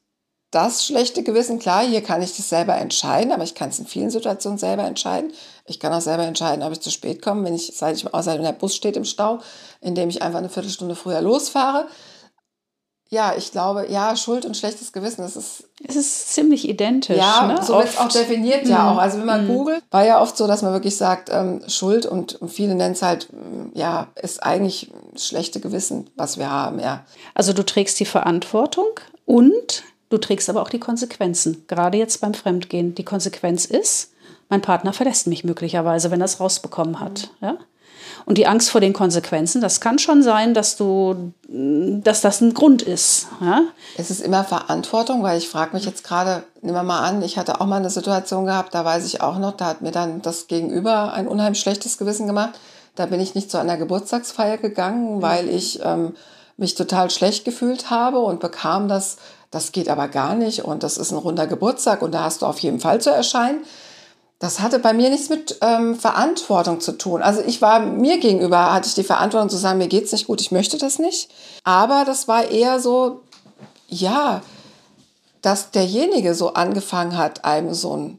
das 0.50 0.86
schlechte 0.86 1.22
Gewissen, 1.22 1.58
klar, 1.58 1.84
hier 1.84 2.00
kann 2.00 2.22
ich 2.22 2.36
das 2.36 2.48
selber 2.48 2.76
entscheiden, 2.76 3.32
aber 3.32 3.42
ich 3.42 3.54
kann 3.54 3.70
es 3.70 3.80
in 3.80 3.86
vielen 3.86 4.10
Situationen 4.10 4.56
selber 4.56 4.84
entscheiden. 4.84 5.32
Ich 5.66 5.80
kann 5.80 5.92
auch 5.92 6.00
selber 6.00 6.22
entscheiden, 6.22 6.64
ob 6.64 6.72
ich 6.72 6.80
zu 6.80 6.90
spät 6.90 7.20
komme, 7.20 7.44
wenn 7.44 7.54
ich, 7.54 7.72
seit 7.76 7.96
ich 7.96 8.14
außer 8.14 8.38
der 8.38 8.52
Bus 8.52 8.74
steht 8.74 8.96
im 8.96 9.04
Stau, 9.04 9.40
indem 9.80 10.08
ich 10.08 10.22
einfach 10.22 10.38
eine 10.38 10.48
Viertelstunde 10.48 10.94
früher 10.94 11.20
losfahre 11.20 11.86
ja, 13.14 13.34
ich 13.36 13.52
glaube, 13.52 13.86
ja, 13.88 14.16
Schuld 14.16 14.44
und 14.44 14.56
schlechtes 14.56 14.92
Gewissen, 14.92 15.22
das 15.22 15.36
ist. 15.36 15.68
Es 15.86 15.96
ist 15.96 16.32
ziemlich 16.34 16.68
identisch. 16.68 17.16
Ja, 17.16 17.46
ne? 17.46 17.62
so 17.62 17.74
wird 17.74 17.88
es 17.88 17.98
auch 17.98 18.08
definiert, 18.08 18.66
ja 18.66 18.90
auch. 18.90 18.98
Also 18.98 19.18
wenn 19.18 19.26
man 19.26 19.44
mhm. 19.44 19.54
googelt, 19.54 19.84
war 19.90 20.04
ja 20.04 20.20
oft 20.20 20.36
so, 20.36 20.46
dass 20.46 20.62
man 20.62 20.72
wirklich 20.72 20.96
sagt, 20.96 21.30
ähm, 21.32 21.62
Schuld 21.68 22.06
und, 22.06 22.34
und 22.34 22.48
viele 22.48 22.74
nennen 22.74 22.94
es 22.94 23.02
halt, 23.02 23.32
mm, 23.32 23.76
ja, 23.76 24.08
ist 24.20 24.42
eigentlich 24.42 24.90
schlechte 25.16 25.60
Gewissen, 25.60 26.10
was 26.16 26.38
wir 26.38 26.50
haben, 26.50 26.80
ja. 26.80 27.04
Also 27.34 27.52
du 27.52 27.64
trägst 27.64 28.00
die 28.00 28.06
Verantwortung 28.06 28.88
und 29.26 29.84
du 30.10 30.18
trägst 30.18 30.50
aber 30.50 30.60
auch 30.60 30.70
die 30.70 30.80
Konsequenzen. 30.80 31.64
Gerade 31.68 31.98
jetzt 31.98 32.20
beim 32.20 32.34
Fremdgehen. 32.34 32.94
Die 32.94 33.04
Konsequenz 33.04 33.64
ist, 33.64 34.12
mein 34.48 34.62
Partner 34.62 34.92
verlässt 34.92 35.26
mich 35.28 35.44
möglicherweise, 35.44 36.10
wenn 36.10 36.20
er 36.20 36.26
es 36.26 36.40
rausbekommen 36.40 37.00
hat. 37.00 37.30
Mhm. 37.40 37.46
Ja? 37.46 37.58
Und 38.26 38.38
die 38.38 38.46
Angst 38.46 38.70
vor 38.70 38.80
den 38.80 38.92
Konsequenzen, 38.92 39.60
das 39.60 39.80
kann 39.80 39.98
schon 39.98 40.22
sein, 40.22 40.54
dass 40.54 40.76
du, 40.76 41.32
dass 41.48 42.20
das 42.20 42.40
ein 42.40 42.54
Grund 42.54 42.82
ist. 42.82 43.26
Ja? 43.40 43.62
Es 43.96 44.10
ist 44.10 44.20
immer 44.20 44.44
Verantwortung, 44.44 45.22
weil 45.22 45.38
ich 45.38 45.48
frage 45.48 45.74
mich 45.74 45.84
jetzt 45.84 46.04
gerade, 46.04 46.42
nehmen 46.62 46.76
wir 46.76 46.82
mal 46.82 47.00
an, 47.00 47.22
ich 47.22 47.36
hatte 47.38 47.60
auch 47.60 47.66
mal 47.66 47.76
eine 47.76 47.90
Situation 47.90 48.46
gehabt, 48.46 48.74
da 48.74 48.84
weiß 48.84 49.04
ich 49.06 49.20
auch 49.20 49.38
noch, 49.38 49.52
da 49.52 49.66
hat 49.66 49.82
mir 49.82 49.92
dann 49.92 50.22
das 50.22 50.46
Gegenüber 50.46 51.12
ein 51.12 51.28
unheimlich 51.28 51.60
schlechtes 51.60 51.98
Gewissen 51.98 52.26
gemacht. 52.26 52.58
Da 52.94 53.06
bin 53.06 53.20
ich 53.20 53.34
nicht 53.34 53.50
zu 53.50 53.58
einer 53.58 53.76
Geburtstagsfeier 53.76 54.56
gegangen, 54.56 55.20
weil 55.20 55.48
ich 55.48 55.80
ähm, 55.82 56.14
mich 56.56 56.74
total 56.74 57.10
schlecht 57.10 57.44
gefühlt 57.44 57.90
habe 57.90 58.18
und 58.20 58.40
bekam 58.40 58.88
das, 58.88 59.16
das 59.50 59.72
geht 59.72 59.88
aber 59.88 60.08
gar 60.08 60.34
nicht 60.34 60.64
und 60.64 60.82
das 60.82 60.96
ist 60.96 61.10
ein 61.10 61.18
runder 61.18 61.46
Geburtstag 61.46 62.02
und 62.02 62.12
da 62.12 62.24
hast 62.24 62.42
du 62.42 62.46
auf 62.46 62.60
jeden 62.60 62.80
Fall 62.80 63.00
zu 63.00 63.10
erscheinen. 63.10 63.64
Das 64.44 64.60
hatte 64.60 64.78
bei 64.78 64.92
mir 64.92 65.08
nichts 65.08 65.30
mit 65.30 65.56
ähm, 65.62 65.96
Verantwortung 65.96 66.78
zu 66.78 66.92
tun. 66.92 67.22
Also 67.22 67.40
ich 67.46 67.62
war 67.62 67.80
mir 67.80 68.18
gegenüber, 68.18 68.74
hatte 68.74 68.86
ich 68.86 68.94
die 68.94 69.02
Verantwortung 69.02 69.48
zu 69.48 69.56
sagen, 69.56 69.78
mir 69.78 69.88
geht's 69.88 70.12
nicht 70.12 70.26
gut, 70.26 70.42
ich 70.42 70.52
möchte 70.52 70.76
das 70.76 70.98
nicht. 70.98 71.30
Aber 71.64 72.04
das 72.04 72.28
war 72.28 72.50
eher 72.50 72.78
so, 72.78 73.22
ja, 73.88 74.42
dass 75.40 75.70
derjenige 75.70 76.34
so 76.34 76.52
angefangen 76.52 77.16
hat, 77.16 77.46
einem 77.46 77.72
so 77.72 77.96
ein 77.96 78.18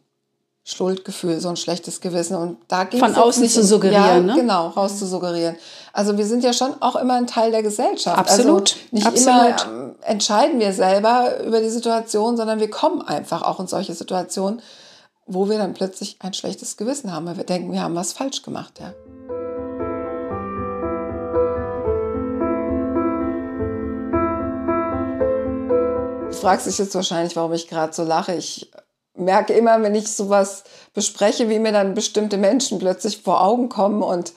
Schuldgefühl, 0.63 1.39
so 1.39 1.49
ein 1.49 1.57
schlechtes 1.57 2.01
Gewissen. 2.01 2.35
Und 2.35 2.57
da 2.69 2.85
ging 2.85 2.99
Von 2.99 3.11
es 3.11 3.17
außen 3.17 3.43
nicht 3.43 3.53
zu 3.53 3.63
suggerieren, 3.63 4.27
ja, 4.27 4.33
ne? 4.33 4.33
Genau, 4.33 4.69
raus 4.69 4.97
zu 4.97 5.05
suggerieren. 5.05 5.55
Also 5.93 6.17
wir 6.17 6.25
sind 6.25 6.43
ja 6.43 6.53
schon 6.53 6.73
auch 6.81 6.95
immer 6.95 7.13
ein 7.13 7.27
Teil 7.27 7.51
der 7.51 7.61
Gesellschaft. 7.61 8.17
Absolut, 8.17 8.71
Also 8.71 8.75
nicht 8.89 9.05
absolut. 9.05 9.27
immer 9.27 9.55
ähm, 9.67 9.95
entscheiden 10.01 10.59
wir 10.59 10.73
selber 10.73 11.43
über 11.45 11.61
die 11.61 11.69
Situation, 11.69 12.35
sondern 12.35 12.59
wir 12.59 12.71
kommen 12.71 13.03
einfach 13.03 13.43
auch 13.43 13.59
in 13.59 13.67
solche 13.67 13.93
Situationen, 13.93 14.59
wo 15.25 15.49
wir 15.49 15.57
dann 15.57 15.73
plötzlich 15.73 16.17
ein 16.19 16.33
schlechtes 16.33 16.77
Gewissen 16.77 17.11
haben, 17.11 17.25
weil 17.25 17.37
wir 17.37 17.43
denken, 17.43 17.71
wir 17.71 17.81
haben 17.81 17.95
was 17.95 18.13
falsch 18.13 18.41
gemacht. 18.43 18.79
Ja. 18.79 18.93
Du 26.29 26.41
fragst 26.41 26.67
dich 26.67 26.77
jetzt 26.77 26.95
wahrscheinlich, 26.95 27.35
warum 27.35 27.53
ich 27.53 27.67
gerade 27.67 27.93
so 27.93 28.03
lache. 28.03 28.35
Ich 28.35 28.71
merke 29.15 29.53
immer, 29.53 29.81
wenn 29.81 29.95
ich 29.95 30.11
sowas 30.11 30.63
bespreche, 30.93 31.49
wie 31.49 31.59
mir 31.59 31.71
dann 31.71 31.93
bestimmte 31.93 32.37
Menschen 32.37 32.79
plötzlich 32.79 33.21
vor 33.21 33.41
Augen 33.41 33.69
kommen 33.69 34.03
und 34.03 34.33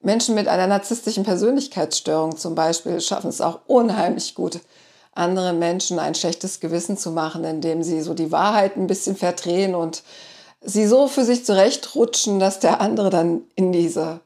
Menschen 0.00 0.34
mit 0.34 0.48
einer 0.48 0.66
narzisstischen 0.66 1.24
Persönlichkeitsstörung 1.24 2.36
zum 2.36 2.54
Beispiel 2.54 3.00
schaffen 3.00 3.28
es 3.28 3.40
auch 3.40 3.60
unheimlich 3.66 4.34
gut, 4.34 4.60
anderen 5.16 5.58
Menschen 5.58 5.98
ein 5.98 6.14
schlechtes 6.14 6.60
Gewissen 6.60 6.96
zu 6.96 7.10
machen, 7.10 7.44
indem 7.44 7.82
sie 7.82 8.00
so 8.02 8.14
die 8.14 8.32
Wahrheit 8.32 8.76
ein 8.76 8.86
bisschen 8.86 9.16
verdrehen 9.16 9.74
und 9.74 10.02
sie 10.60 10.86
so 10.86 11.08
für 11.08 11.24
sich 11.24 11.44
zurechtrutschen, 11.44 12.38
dass 12.38 12.60
der 12.60 12.80
andere 12.80 13.10
dann 13.10 13.42
in 13.54 13.72
diese 13.72 14.20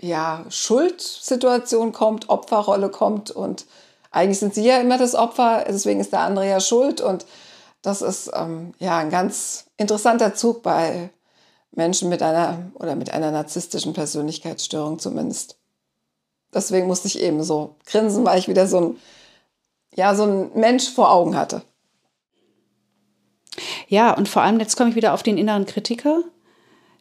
ja, 0.00 0.44
Schuldsituation 0.48 1.92
kommt, 1.92 2.28
Opferrolle 2.28 2.90
kommt 2.90 3.30
und 3.30 3.66
eigentlich 4.10 4.38
sind 4.38 4.54
sie 4.54 4.64
ja 4.64 4.78
immer 4.78 4.98
das 4.98 5.14
Opfer, 5.14 5.64
deswegen 5.68 6.00
ist 6.00 6.12
der 6.12 6.20
andere 6.20 6.48
ja 6.48 6.60
schuld 6.60 7.00
und 7.00 7.26
das 7.82 8.00
ist 8.00 8.30
ähm, 8.34 8.74
ja 8.78 8.98
ein 8.98 9.10
ganz 9.10 9.66
interessanter 9.76 10.34
Zug 10.34 10.62
bei 10.62 11.10
Menschen 11.72 12.08
mit 12.08 12.22
einer 12.22 12.70
oder 12.74 12.94
mit 12.96 13.10
einer 13.10 13.30
narzisstischen 13.30 13.92
Persönlichkeitsstörung 13.92 14.98
zumindest. 14.98 15.58
Deswegen 16.54 16.86
musste 16.86 17.08
ich 17.08 17.20
eben 17.20 17.42
so 17.42 17.74
grinsen, 17.84 18.24
weil 18.24 18.38
ich 18.38 18.48
wieder 18.48 18.66
so 18.66 18.80
ein 18.80 18.96
ja 19.96 20.14
so 20.14 20.24
ein 20.24 20.50
Mensch 20.54 20.90
vor 20.90 21.10
Augen 21.12 21.36
hatte. 21.36 21.62
Ja, 23.88 24.12
und 24.14 24.28
vor 24.28 24.42
allem, 24.42 24.58
jetzt 24.58 24.76
komme 24.76 24.90
ich 24.90 24.96
wieder 24.96 25.14
auf 25.14 25.22
den 25.22 25.38
inneren 25.38 25.66
Kritiker. 25.66 26.22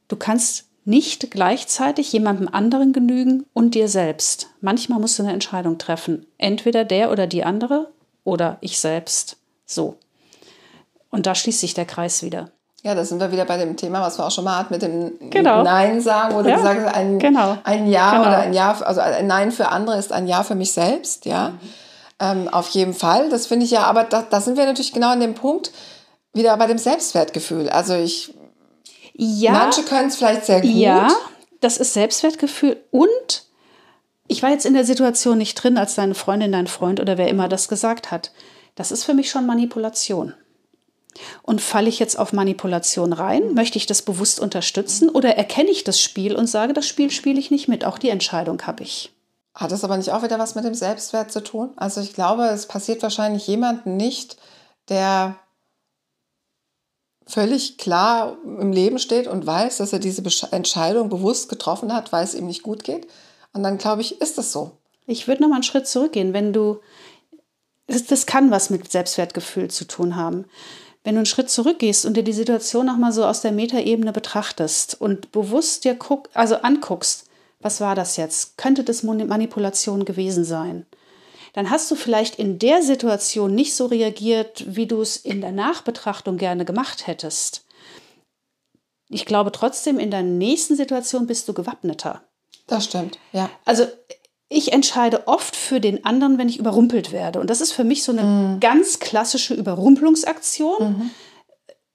Du 0.07 0.15
kannst 0.15 0.65
nicht 0.85 1.31
gleichzeitig 1.31 2.11
jemandem 2.11 2.49
anderen 2.51 2.93
genügen 2.93 3.45
und 3.53 3.73
dir 3.73 3.87
selbst. 3.87 4.49
Manchmal 4.61 4.99
musst 4.99 5.17
du 5.17 5.23
eine 5.23 5.31
Entscheidung 5.33 5.77
treffen. 5.77 6.25
Entweder 6.37 6.83
der 6.83 7.11
oder 7.11 7.25
die 7.25 7.43
andere 7.43 7.91
oder 8.23 8.57
ich 8.61 8.79
selbst. 8.79 9.37
So. 9.65 9.95
Und 11.09 11.25
da 11.25 11.35
schließt 11.35 11.61
sich 11.61 11.73
der 11.73 11.85
Kreis 11.85 12.21
wieder. 12.21 12.49
Ja, 12.83 12.95
da 12.95 13.05
sind 13.05 13.21
wir 13.21 13.31
wieder 13.31 13.45
bei 13.45 13.57
dem 13.57 13.77
Thema, 13.77 14.01
was 14.01 14.19
wir 14.19 14.25
auch 14.25 14.31
schon 14.31 14.43
mal 14.43 14.57
hatten 14.57 14.73
mit 14.73 14.81
dem 14.81 15.13
Genau. 15.29 15.63
Nein 15.63 16.01
sagen, 16.01 16.35
wo 16.35 16.41
du 16.41 16.49
Ja, 16.49 16.57
gesagt 16.57 16.85
hast, 16.85 16.95
ein, 16.95 17.17
genau. 17.17 17.57
ein 17.63 17.87
Ja 17.87 18.11
Genau. 18.11 18.21
oder 18.23 18.37
ein 18.39 18.53
Ja, 18.53 18.73
also 18.81 18.99
ein 18.99 19.25
Nein 19.25 19.53
für 19.53 19.69
andere 19.69 19.97
ist 19.97 20.11
ein 20.11 20.27
Ja 20.27 20.43
für 20.43 20.55
mich 20.55 20.73
selbst, 20.73 21.25
ja. 21.25 21.49
Mhm. 21.51 21.59
Ähm, 22.19 22.47
auf 22.47 22.69
jeden 22.69 22.93
Fall. 22.93 23.29
Das 23.29 23.47
finde 23.47 23.65
ich 23.65 23.71
ja, 23.71 23.83
aber 23.83 24.03
da, 24.03 24.21
da 24.21 24.41
sind 24.41 24.57
wir 24.57 24.65
natürlich 24.65 24.93
genau 24.93 25.09
an 25.09 25.19
dem 25.19 25.35
Punkt, 25.35 25.71
wieder 26.33 26.55
bei 26.57 26.67
dem 26.67 26.77
Selbstwertgefühl. 26.77 27.69
Also 27.69 27.95
ich, 27.95 28.33
Ja, 29.13 29.51
manche 29.51 29.83
können 29.83 30.09
es 30.09 30.17
vielleicht 30.17 30.45
sehr 30.45 30.61
gut. 30.61 30.71
ja, 30.71 31.07
das 31.61 31.77
ist 31.77 31.93
Selbstwertgefühl 31.93 32.77
und 32.91 33.43
ich 34.27 34.41
war 34.41 34.49
jetzt 34.49 34.65
in 34.65 34.73
der 34.73 34.85
Situation 34.85 35.37
nicht 35.37 35.55
drin, 35.55 35.77
als 35.77 35.95
deine 35.95 36.15
Freundin, 36.15 36.51
dein 36.51 36.67
Freund 36.67 36.99
oder 36.99 37.17
wer 37.17 37.27
immer 37.27 37.47
das 37.47 37.67
gesagt 37.67 38.11
hat. 38.11 38.31
Das 38.75 38.91
ist 38.91 39.03
für 39.03 39.13
mich 39.13 39.29
schon 39.29 39.45
Manipulation. 39.45 40.33
Und 41.43 41.61
falle 41.61 41.89
ich 41.89 41.99
jetzt 41.99 42.17
auf 42.17 42.33
Manipulation 42.33 43.13
rein? 43.13 43.53
Möchte 43.53 43.77
ich 43.77 43.85
das 43.85 44.01
bewusst 44.01 44.39
unterstützen 44.39 45.09
oder 45.09 45.35
erkenne 45.37 45.69
ich 45.69 45.83
das 45.83 46.01
Spiel 46.01 46.35
und 46.35 46.47
sage, 46.47 46.73
das 46.73 46.87
Spiel 46.87 47.11
spiele 47.11 47.39
ich 47.39 47.51
nicht 47.51 47.67
mit? 47.67 47.85
Auch 47.85 47.99
die 47.99 48.09
Entscheidung 48.09 48.61
habe 48.63 48.83
ich. 48.83 49.12
Hat 49.53 49.71
das 49.71 49.83
aber 49.83 49.97
nicht 49.97 50.11
auch 50.11 50.23
wieder 50.23 50.39
was 50.39 50.55
mit 50.55 50.65
dem 50.65 50.73
Selbstwert 50.73 51.31
zu 51.31 51.43
tun? 51.43 51.71
Also 51.75 52.01
ich 52.01 52.13
glaube, 52.13 52.45
es 52.47 52.65
passiert 52.65 53.03
wahrscheinlich 53.03 53.45
jemandem 53.47 53.97
nicht, 53.97 54.37
der 54.89 55.35
völlig 57.25 57.77
klar 57.77 58.37
im 58.43 58.71
Leben 58.71 58.99
steht 58.99 59.27
und 59.27 59.45
weiß, 59.45 59.77
dass 59.77 59.93
er 59.93 59.99
diese 59.99 60.23
Entscheidung 60.51 61.09
bewusst 61.09 61.49
getroffen 61.49 61.93
hat, 61.93 62.11
weil 62.11 62.23
es 62.23 62.33
ihm 62.33 62.47
nicht 62.47 62.63
gut 62.63 62.83
geht. 62.83 63.07
Und 63.53 63.63
dann 63.63 63.77
glaube 63.77 64.01
ich, 64.01 64.19
ist 64.21 64.37
das 64.37 64.51
so. 64.51 64.71
Ich 65.05 65.27
würde 65.27 65.41
noch 65.41 65.49
mal 65.49 65.55
einen 65.55 65.63
Schritt 65.63 65.87
zurückgehen, 65.87 66.33
wenn 66.33 66.53
du 66.53 66.79
das, 67.87 68.05
das 68.05 68.25
kann 68.25 68.51
was 68.51 68.69
mit 68.69 68.91
Selbstwertgefühl 68.91 69.69
zu 69.69 69.85
tun 69.85 70.15
haben. 70.15 70.45
Wenn 71.03 71.15
du 71.15 71.19
einen 71.19 71.25
Schritt 71.25 71.49
zurückgehst 71.49 72.05
und 72.05 72.15
dir 72.15 72.23
die 72.23 72.33
Situation 72.33 72.85
noch 72.85 72.97
mal 72.97 73.11
so 73.11 73.25
aus 73.25 73.41
der 73.41 73.51
Metaebene 73.51 74.13
betrachtest 74.13 74.99
und 74.99 75.31
bewusst 75.31 75.83
dir 75.83 75.95
guck, 75.95 76.29
also 76.33 76.55
anguckst, 76.55 77.27
was 77.63 77.81
war 77.81 77.95
das 77.95 78.17
jetzt? 78.17 78.57
Könnte 78.57 78.83
das 78.83 79.03
Manipulation 79.03 80.05
gewesen 80.05 80.43
sein? 80.43 80.85
Dann 81.53 81.69
hast 81.69 81.89
du 81.89 81.95
vielleicht 81.95 82.35
in 82.35 82.59
der 82.59 82.81
Situation 82.81 83.53
nicht 83.53 83.75
so 83.75 83.85
reagiert, 83.85 84.63
wie 84.67 84.87
du 84.87 85.01
es 85.01 85.17
in 85.17 85.41
der 85.41 85.51
Nachbetrachtung 85.51 86.37
gerne 86.37 86.65
gemacht 86.65 87.07
hättest. 87.07 87.65
Ich 89.09 89.25
glaube 89.25 89.51
trotzdem, 89.51 89.99
in 89.99 90.11
der 90.11 90.23
nächsten 90.23 90.75
Situation 90.75 91.27
bist 91.27 91.47
du 91.47 91.53
gewappneter. 91.53 92.23
Das 92.65 92.85
stimmt, 92.85 93.19
ja. 93.31 93.49
Also 93.65 93.85
ich 94.49 94.73
entscheide 94.73 95.27
oft 95.27 95.55
für 95.55 95.79
den 95.79 96.05
anderen, 96.05 96.37
wenn 96.37 96.49
ich 96.49 96.59
überrumpelt 96.59 97.11
werde. 97.11 97.39
Und 97.39 97.49
das 97.49 97.61
ist 97.61 97.71
für 97.71 97.83
mich 97.83 98.03
so 98.03 98.11
eine 98.11 98.57
ganz 98.59 98.99
klassische 98.99 99.53
Überrumpelungsaktion. 99.53 101.11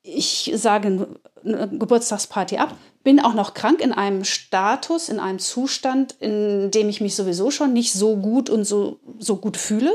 Ich 0.02 0.52
sage 0.54 1.08
eine 1.44 1.68
Geburtstagsparty 1.68 2.56
ab, 2.56 2.76
bin 3.02 3.20
auch 3.20 3.34
noch 3.34 3.54
krank 3.54 3.80
in 3.80 3.92
einem 3.92 4.24
Status, 4.24 5.08
in 5.08 5.20
einem 5.20 5.38
Zustand, 5.38 6.16
in 6.20 6.70
dem 6.70 6.88
ich 6.88 7.00
mich 7.00 7.14
sowieso 7.14 7.50
schon 7.50 7.72
nicht 7.72 7.92
so 7.92 8.16
gut 8.16 8.50
und 8.50 8.64
so, 8.64 8.98
so 9.18 9.36
gut 9.36 9.56
fühle. 9.56 9.92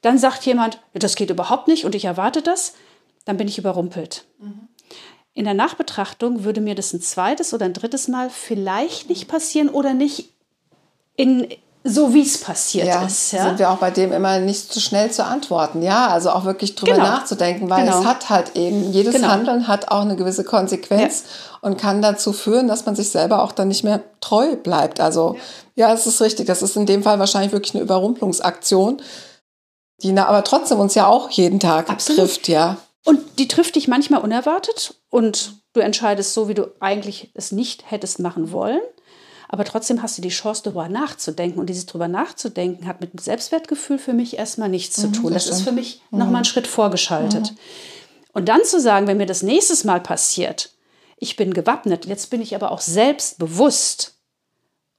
Dann 0.00 0.18
sagt 0.18 0.44
jemand, 0.44 0.80
das 0.92 1.16
geht 1.16 1.30
überhaupt 1.30 1.68
nicht 1.68 1.84
und 1.84 1.94
ich 1.94 2.04
erwarte 2.04 2.42
das. 2.42 2.74
Dann 3.24 3.36
bin 3.36 3.48
ich 3.48 3.58
überrumpelt. 3.58 4.26
In 5.32 5.44
der 5.44 5.54
Nachbetrachtung 5.54 6.44
würde 6.44 6.60
mir 6.60 6.74
das 6.74 6.92
ein 6.92 7.00
zweites 7.00 7.54
oder 7.54 7.64
ein 7.64 7.72
drittes 7.72 8.08
Mal 8.08 8.30
vielleicht 8.30 9.08
nicht 9.08 9.26
passieren 9.26 9.68
oder 9.68 9.94
nicht 9.94 10.30
in 11.16 11.48
so 11.86 12.14
wie 12.14 12.22
es 12.22 12.38
passiert 12.38 12.86
Ja, 12.86 13.04
ist. 13.04 13.32
Ja? 13.32 13.44
sind 13.44 13.58
wir 13.58 13.70
auch 13.70 13.76
bei 13.76 13.90
dem 13.90 14.10
immer 14.12 14.38
nicht 14.38 14.72
zu 14.72 14.80
schnell 14.80 15.10
zu 15.10 15.22
antworten. 15.24 15.82
Ja, 15.82 16.08
also 16.08 16.30
auch 16.30 16.44
wirklich 16.46 16.74
drüber 16.76 16.94
Genau. 16.94 17.04
nachzudenken, 17.06 17.68
weil 17.68 17.84
Genau. 17.84 18.00
es 18.00 18.06
hat 18.06 18.30
halt 18.30 18.56
eben, 18.56 18.90
jedes 18.92 19.14
Genau. 19.14 19.28
Handeln 19.28 19.68
hat 19.68 19.88
auch 19.88 20.00
eine 20.00 20.16
gewisse 20.16 20.44
Konsequenz 20.44 21.24
und 21.60 21.76
kann 21.76 22.00
dazu 22.00 22.32
führen, 22.32 22.68
dass 22.68 22.86
man 22.86 22.96
sich 22.96 23.10
selber 23.10 23.42
auch 23.42 23.52
dann 23.52 23.68
nicht 23.68 23.84
mehr 23.84 24.00
treu 24.22 24.56
bleibt. 24.56 24.98
Also 25.00 25.36
ja, 25.76 25.92
es 25.92 26.06
ist 26.06 26.22
richtig. 26.22 26.46
Das 26.46 26.62
ist 26.62 26.74
in 26.76 26.86
dem 26.86 27.02
Fall 27.02 27.18
wahrscheinlich 27.18 27.52
wirklich 27.52 27.74
eine 27.74 27.82
Überrumpelungsaktion, 27.84 29.02
die 30.02 30.12
na- 30.12 30.26
aber 30.26 30.42
trotzdem 30.44 30.80
uns 30.80 30.94
ja 30.94 31.06
auch 31.06 31.30
jeden 31.30 31.60
Tag 31.60 31.90
Absolut. 31.90 32.20
trifft, 32.20 32.48
ja. 32.48 32.78
Und 33.04 33.20
die 33.38 33.46
trifft 33.48 33.74
dich 33.76 33.88
manchmal 33.88 34.22
unerwartet 34.22 34.94
und 35.10 35.56
du 35.74 35.80
entscheidest 35.80 36.32
so, 36.32 36.48
wie 36.48 36.54
du 36.54 36.68
eigentlich 36.80 37.30
es 37.34 37.52
nicht 37.52 37.90
hättest 37.90 38.18
machen 38.20 38.50
wollen. 38.52 38.80
Aber 39.48 39.64
trotzdem 39.64 40.02
hast 40.02 40.18
du 40.18 40.22
die 40.22 40.28
Chance, 40.30 40.62
darüber 40.64 40.88
nachzudenken. 40.88 41.60
Und 41.60 41.66
dieses 41.66 41.86
drüber 41.86 42.08
nachzudenken 42.08 42.86
hat 42.86 43.00
mit 43.00 43.12
dem 43.12 43.18
Selbstwertgefühl 43.18 43.98
für 43.98 44.12
mich 44.12 44.38
erstmal 44.38 44.68
nichts 44.68 44.96
zu 44.96 45.08
tun. 45.12 45.32
das 45.32 45.46
Das, 45.46 45.58
ist 45.58 45.64
für 45.64 45.72
mich 45.72 46.02
nochmal 46.10 46.36
einen 46.36 46.44
Schritt 46.44 46.66
vorgeschaltet. 46.66 47.54
Und 48.32 48.48
dann 48.48 48.64
zu 48.64 48.80
sagen, 48.80 49.06
wenn 49.06 49.16
mir 49.16 49.26
das 49.26 49.42
nächstes 49.42 49.84
Mal 49.84 50.00
passiert, 50.00 50.70
ich 51.16 51.36
bin 51.36 51.54
gewappnet, 51.54 52.06
jetzt 52.06 52.30
bin 52.30 52.42
ich 52.42 52.54
aber 52.54 52.70
auch 52.70 52.80
selbstbewusst 52.80 54.14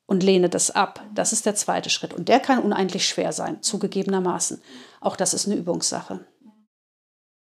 und 0.06 0.24
lehne 0.24 0.50
das 0.50 0.72
ab. 0.72 1.04
Das 1.14 1.34
ist 1.34 1.46
der 1.46 1.56
zweite 1.56 1.90
Schritt. 1.90 2.14
Und 2.14 2.30
der 2.30 2.40
kann 2.40 2.60
unendlich 2.60 3.08
schwer 3.08 3.34
sein, 3.34 3.62
zugegebenermaßen. 3.62 4.62
Auch 5.02 5.16
das 5.16 5.34
ist 5.34 5.48
eine 5.48 5.56
Übungssache. 5.56 6.26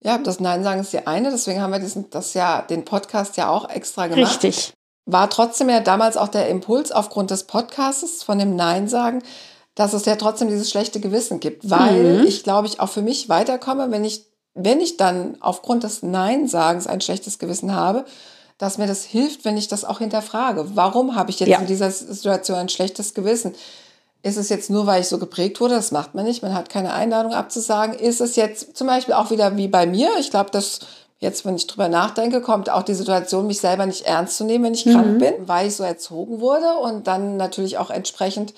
Ja, 0.02 0.18
das 0.18 0.40
Nein 0.40 0.62
sagen 0.64 0.80
ist 0.80 0.92
die 0.92 1.06
eine, 1.06 1.30
deswegen 1.30 1.62
haben 1.62 1.72
wir 1.72 1.78
diesen, 1.78 2.10
das 2.10 2.34
ja, 2.34 2.60
den 2.62 2.84
Podcast 2.84 3.36
ja 3.36 3.48
auch 3.48 3.70
extra 3.70 4.06
gemacht. 4.06 4.42
Richtig. 4.42 4.74
War 5.06 5.28
trotzdem 5.30 5.68
ja 5.68 5.80
damals 5.80 6.16
auch 6.16 6.28
der 6.28 6.48
Impuls 6.48 6.90
aufgrund 6.92 7.30
des 7.30 7.44
Podcasts 7.44 8.22
von 8.22 8.38
dem 8.38 8.56
Nein 8.56 8.88
sagen, 8.88 9.22
dass 9.74 9.92
es 9.92 10.04
ja 10.04 10.16
trotzdem 10.16 10.48
dieses 10.48 10.70
schlechte 10.70 11.00
Gewissen 11.00 11.40
gibt, 11.40 11.68
weil 11.68 12.20
Mhm. 12.20 12.26
ich 12.26 12.42
glaube 12.44 12.66
ich 12.68 12.80
auch 12.80 12.88
für 12.88 13.02
mich 13.02 13.28
weiterkomme, 13.28 13.90
wenn 13.90 14.04
ich 14.04 14.26
wenn 14.56 14.80
ich 14.80 14.96
dann 14.96 15.36
aufgrund 15.40 15.82
des 15.82 16.04
Nein 16.04 16.46
sagens 16.46 16.86
ein 16.86 17.00
schlechtes 17.00 17.40
Gewissen 17.40 17.74
habe, 17.74 18.04
dass 18.56 18.78
mir 18.78 18.86
das 18.86 19.02
hilft, 19.02 19.44
wenn 19.44 19.56
ich 19.56 19.66
das 19.66 19.84
auch 19.84 19.98
hinterfrage. 19.98 20.76
Warum 20.76 21.16
habe 21.16 21.30
ich 21.30 21.40
jetzt 21.40 21.48
Ja. 21.48 21.58
in 21.58 21.66
dieser 21.66 21.90
Situation 21.90 22.56
ein 22.58 22.68
schlechtes 22.68 23.14
Gewissen? 23.14 23.52
Ist 24.22 24.36
es 24.36 24.48
jetzt 24.50 24.70
nur, 24.70 24.86
weil 24.86 25.00
ich 25.00 25.08
so 25.08 25.18
geprägt 25.18 25.60
wurde? 25.60 25.74
Das 25.74 25.90
macht 25.90 26.14
man 26.14 26.24
nicht. 26.24 26.40
Man 26.40 26.54
hat 26.54 26.68
keine 26.68 26.92
Einladung 26.94 27.34
abzusagen. 27.34 27.96
Ist 27.98 28.20
es 28.20 28.36
jetzt 28.36 28.76
zum 28.76 28.86
Beispiel 28.86 29.14
auch 29.14 29.32
wieder 29.32 29.56
wie 29.56 29.66
bei 29.66 29.86
mir? 29.86 30.08
Ich 30.20 30.30
glaube, 30.30 30.50
dass 30.52 30.78
jetzt, 31.24 31.44
wenn 31.44 31.56
ich 31.56 31.66
drüber 31.66 31.88
nachdenke, 31.88 32.40
kommt 32.40 32.70
auch 32.70 32.82
die 32.82 32.94
Situation, 32.94 33.48
mich 33.48 33.60
selber 33.60 33.86
nicht 33.86 34.06
ernst 34.06 34.36
zu 34.36 34.44
nehmen, 34.44 34.64
wenn 34.64 34.74
ich 34.74 34.84
krank 34.84 35.18
bin, 35.18 35.48
weil 35.48 35.66
ich 35.66 35.74
so 35.74 35.82
erzogen 35.82 36.40
wurde 36.40 36.76
und 36.76 37.08
dann 37.08 37.36
natürlich 37.36 37.78
auch 37.78 37.90
entsprechend 37.90 38.54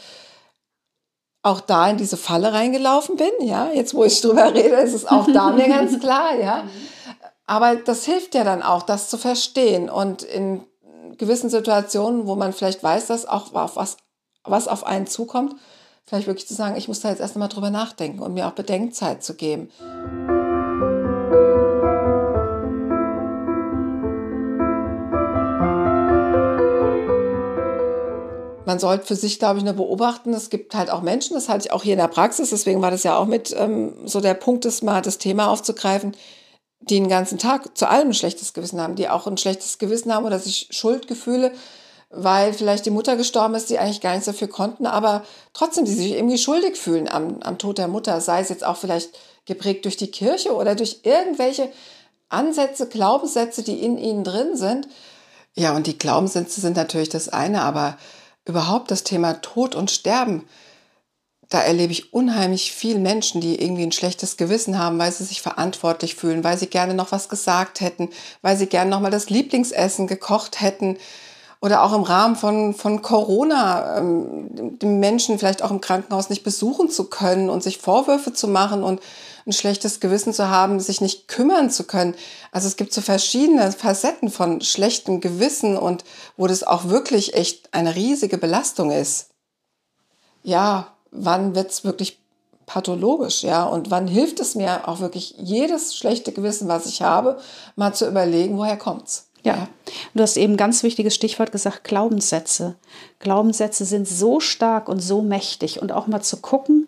auch 1.43 1.61
da 1.61 1.89
in 1.89 1.97
diese 1.97 2.17
Falle 2.17 2.53
reingelaufen 2.53 3.17
bin. 3.17 3.31
Ja, 3.41 3.71
jetzt 3.73 3.95
wo 3.95 4.05
ich 4.05 4.21
drüber 4.21 4.53
rede, 4.53 4.77
ist 4.77 4.95
es 4.95 5.07
auch 5.07 5.27
da 5.33 5.53
mir 5.53 5.69
ganz 5.69 5.99
klar. 6.01 6.35
Ja, 6.39 6.65
aber 7.47 7.77
das 7.77 8.05
hilft 8.05 8.35
ja 8.35 8.45
dann 8.45 8.63
auch, 8.63 8.83
das 8.83 9.09
zu 9.09 9.17
verstehen 9.17 9.89
und 9.89 10.23
in 10.23 10.65
gewissen 11.17 11.49
Situationen, 11.49 12.27
wo 12.27 12.35
man 12.35 12.53
vielleicht 12.53 12.83
weiß, 12.83 13.07
dass 13.07 13.27
auch 13.27 13.55
was, 13.55 13.97
was 14.45 14.69
auf 14.69 14.85
einen 14.85 15.07
zukommt, 15.07 15.55
vielleicht 16.05 16.27
wirklich 16.27 16.49
zu 16.49 16.55
sagen, 16.55 16.77
ich 16.77 16.89
muss 16.89 17.01
da 17.01 17.11
jetzt 17.11 17.21
erst 17.21 17.37
einmal 17.37 17.49
drüber 17.49 17.71
nachdenken 17.71 18.21
und 18.21 18.35
mir 18.35 18.49
auch 18.49 18.53
Bedenkzeit 18.53 19.23
zu 19.23 19.35
geben. 19.35 19.71
Man 28.67 28.81
sollte 28.81 29.07
für 29.07 29.15
sich, 29.15 29.39
glaube 29.39 29.59
ich, 29.59 29.65
nur 29.65 29.75
beobachten. 29.75 30.35
Es 30.35 30.51
gibt 30.51 30.75
halt 30.75 30.91
auch 30.91 31.01
Menschen, 31.01 31.35
das 31.35 31.49
halte 31.49 31.67
ich 31.67 31.73
auch 31.73 31.85
hier 31.85 31.93
in 31.93 32.01
der 32.01 32.09
Praxis, 32.09 32.51
deswegen 32.51 32.83
war 32.83 32.91
das 32.91 33.05
ja 33.05 33.17
auch 33.17 33.27
mit 33.27 33.55
ähm, 33.57 33.95
so 34.05 34.21
der 34.21 34.35
Punkt, 34.35 34.65
das 34.65 34.83
mal 34.83 35.01
das 35.03 35.19
Thema 35.19 35.49
aufzugreifen, 35.49 36.17
die 36.81 36.97
den 36.97 37.09
ganzen 37.09 37.39
Tag 37.39 37.79
zu 37.79 37.89
allem 37.89 38.09
ein 38.09 38.15
schlechtes 38.15 38.53
Gewissen 38.53 38.81
haben, 38.81 38.97
die 38.97 39.09
auch 39.09 39.27
ein 39.27 39.39
schlechtes 39.39 39.79
Gewissen 39.79 40.13
haben 40.13 40.27
oder 40.27 40.41
sich 40.41 40.69
Schuldgefühle, 40.71 41.53
weil 42.11 42.53
vielleicht 42.53 42.87
die 42.87 42.91
Mutter 42.91 43.17
gestorben 43.17 43.55
ist, 43.55 43.71
die 43.71 43.79
eigentlich 43.79 44.01
gar 44.01 44.13
nichts 44.13 44.27
dafür 44.27 44.49
konnten, 44.49 44.87
aber 44.87 45.23
trotzdem, 45.53 45.85
die 45.85 45.95
sich 45.95 46.13
irgendwie 46.13 46.39
schuldig 46.39 46.77
fühlen 46.77 47.09
am, 47.09 47.39
am 47.43 47.59
Tod 47.59 47.79
der 47.79 47.89
Mutter, 47.89 48.21
sei 48.21 48.41
es 48.41 48.49
jetzt 48.49 48.65
auch 48.65 48.77
vielleicht 48.77 49.11
geprägt 49.45 49.85
durch 49.85 49.97
die 49.97 50.11
Kirche 50.11 50.55
oder 50.55 50.75
durch 50.75 51.01
irgendwelche 51.05 51.71
Ansätze, 52.29 52.89
Glaubenssätze, 52.89 53.63
die 53.63 53.81
in 53.81 53.97
ihnen 53.97 54.25
drin 54.25 54.57
sind. 54.57 54.89
Ja, 55.55 55.75
und 55.77 55.87
die 55.87 55.97
Glaubenssätze 55.97 56.61
sind 56.61 56.77
natürlich 56.77 57.09
das 57.09 57.29
eine, 57.29 57.63
aber 57.63 57.97
überhaupt 58.47 58.91
das 58.91 59.05
Thema 59.05 59.35
Tod 59.35 59.75
und 59.75 59.91
Sterben, 59.91 60.47
da 61.49 61.61
erlebe 61.61 61.93
ich 61.93 62.13
unheimlich 62.13 62.73
viele 62.73 62.99
Menschen, 62.99 63.41
die 63.41 63.61
irgendwie 63.63 63.85
ein 63.85 63.93
schlechtes 63.93 64.37
Gewissen 64.37 64.79
haben, 64.79 64.99
weil 64.99 65.13
sie 65.13 65.25
sich 65.25 65.43
verantwortlich 65.43 66.17
fühlen, 66.17 66.43
weil 66.43 66.59
sie 66.59 66.67
gerne 66.67 66.95
noch 66.95 67.13
was 67.13 67.29
gesagt 67.29 67.81
hätten, 67.81 68.11
weil 68.43 68.57
sie 68.57 68.67
gerne 68.67 68.91
noch 68.91 69.01
mal 69.01 69.11
das 69.11 69.31
Lieblingsessen 69.31 70.09
gekocht 70.09 70.61
hätten 70.61 70.97
oder 71.61 71.83
auch 71.83 71.95
im 71.95 72.03
Rahmen 72.03 72.37
von, 72.37 72.75
von 72.75 73.01
Corona 73.01 73.99
ähm, 73.99 74.49
den 74.79 74.99
Menschen 74.99 75.39
vielleicht 75.39 75.63
auch 75.63 75.71
im 75.71 75.81
Krankenhaus 75.81 76.31
nicht 76.31 76.43
besuchen 76.43 76.91
zu 76.91 77.05
können 77.05 77.49
und 77.49 77.63
sich 77.63 77.79
Vorwürfe 77.79 78.33
zu 78.33 78.49
machen 78.49 78.83
und 78.83 79.01
ein 79.47 79.53
schlechtes 79.53 80.01
Gewissen 80.01 80.33
zu 80.33 80.51
haben, 80.51 80.81
sich 80.81 81.01
nicht 81.01 81.29
kümmern 81.29 81.71
zu 81.71 81.85
können. 81.85 82.15
Also 82.51 82.67
es 82.67 82.77
gibt 82.77 82.93
so 82.93 83.01
verschiedene 83.01 83.71
Facetten 83.71 84.29
von 84.31 84.61
schlechtem 84.61 85.21
Gewissen 85.21 85.77
und 85.77 86.05
wo 86.37 86.47
das 86.47 86.65
auch 86.65 86.89
wirklich 86.89 87.35
echt 87.35 87.73
eine 87.73 87.95
riesige 87.95 88.39
Belastung 88.39 88.91
ist. 88.91 89.29
Ja, 90.43 90.95
wann 91.13 91.55
wird 91.55 91.71
es 91.71 91.85
wirklich 91.85 92.19
pathologisch, 92.67 93.43
ja? 93.45 93.65
Und 93.65 93.91
wann 93.91 94.09
hilft 94.09 94.41
es 94.41 94.57
mir 94.57 94.89
auch 94.89 95.01
wirklich 95.01 95.37
jedes 95.39 95.97
schlechte 95.97 96.33
Gewissen, 96.33 96.67
was 96.67 96.87
ich 96.87 97.03
habe, 97.03 97.39
mal 97.77 97.95
zu 97.95 98.09
überlegen, 98.09 98.59
woher 98.59 98.77
kommt's? 98.77 99.29
Ja, 99.45 99.69
du 100.15 100.23
hast 100.25 100.37
eben 100.37 100.55
ein 100.55 100.57
ganz 100.57 100.83
wichtiges 100.83 101.15
Stichwort 101.15 101.53
gesagt, 101.53 101.85
Glaubenssätze. 101.85 102.75
Glaubenssätze 103.21 103.85
sind 103.85 104.09
so 104.09 104.41
stark 104.41 104.89
und 104.89 104.99
so 104.99 105.23
mächtig 105.23 105.81
und 105.81 105.93
auch 105.93 106.09
mal 106.09 106.21
zu 106.21 106.39
gucken, 106.39 106.86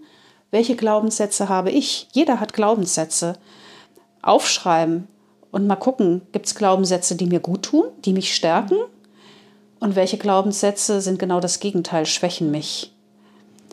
welche 0.51 0.77
Glaubenssätze 0.77 1.49
habe 1.49 1.71
ich? 1.71 2.09
Jeder 2.13 2.41
hat 2.41 2.53
Glaubenssätze. 2.53 3.35
Aufschreiben 4.23 5.07
und 5.51 5.67
mal 5.67 5.77
gucken, 5.77 6.23
gibt 6.33 6.47
es 6.47 6.55
Glaubenssätze, 6.55 7.17
die 7.17 7.27
mir 7.27 7.41
gut 7.41 7.63
tun, 7.65 7.85
die 8.05 8.13
mich 8.13 8.35
stärken? 8.35 8.77
Und 9.81 9.95
welche 9.95 10.19
Glaubenssätze 10.19 11.01
sind 11.01 11.19
genau 11.19 11.41
das 11.41 11.61
Gegenteil, 11.61 12.05
schwächen 12.05 12.51
mich? 12.51 12.93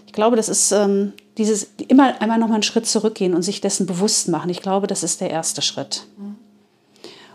Ich 0.05 0.13
glaube, 0.13 0.35
das 0.35 0.49
ist 0.49 0.71
ähm, 0.71 1.13
dieses 1.37 1.71
immer 1.87 2.21
einmal 2.21 2.37
noch 2.37 2.47
mal 2.47 2.55
einen 2.55 2.63
Schritt 2.63 2.85
zurückgehen 2.85 3.33
und 3.33 3.41
sich 3.41 3.59
dessen 3.59 3.85
bewusst 3.85 4.29
machen. 4.29 4.49
Ich 4.49 4.61
glaube, 4.61 4.87
das 4.87 5.03
ist 5.03 5.19
der 5.19 5.31
erste 5.31 5.61
Schritt. 5.61 6.05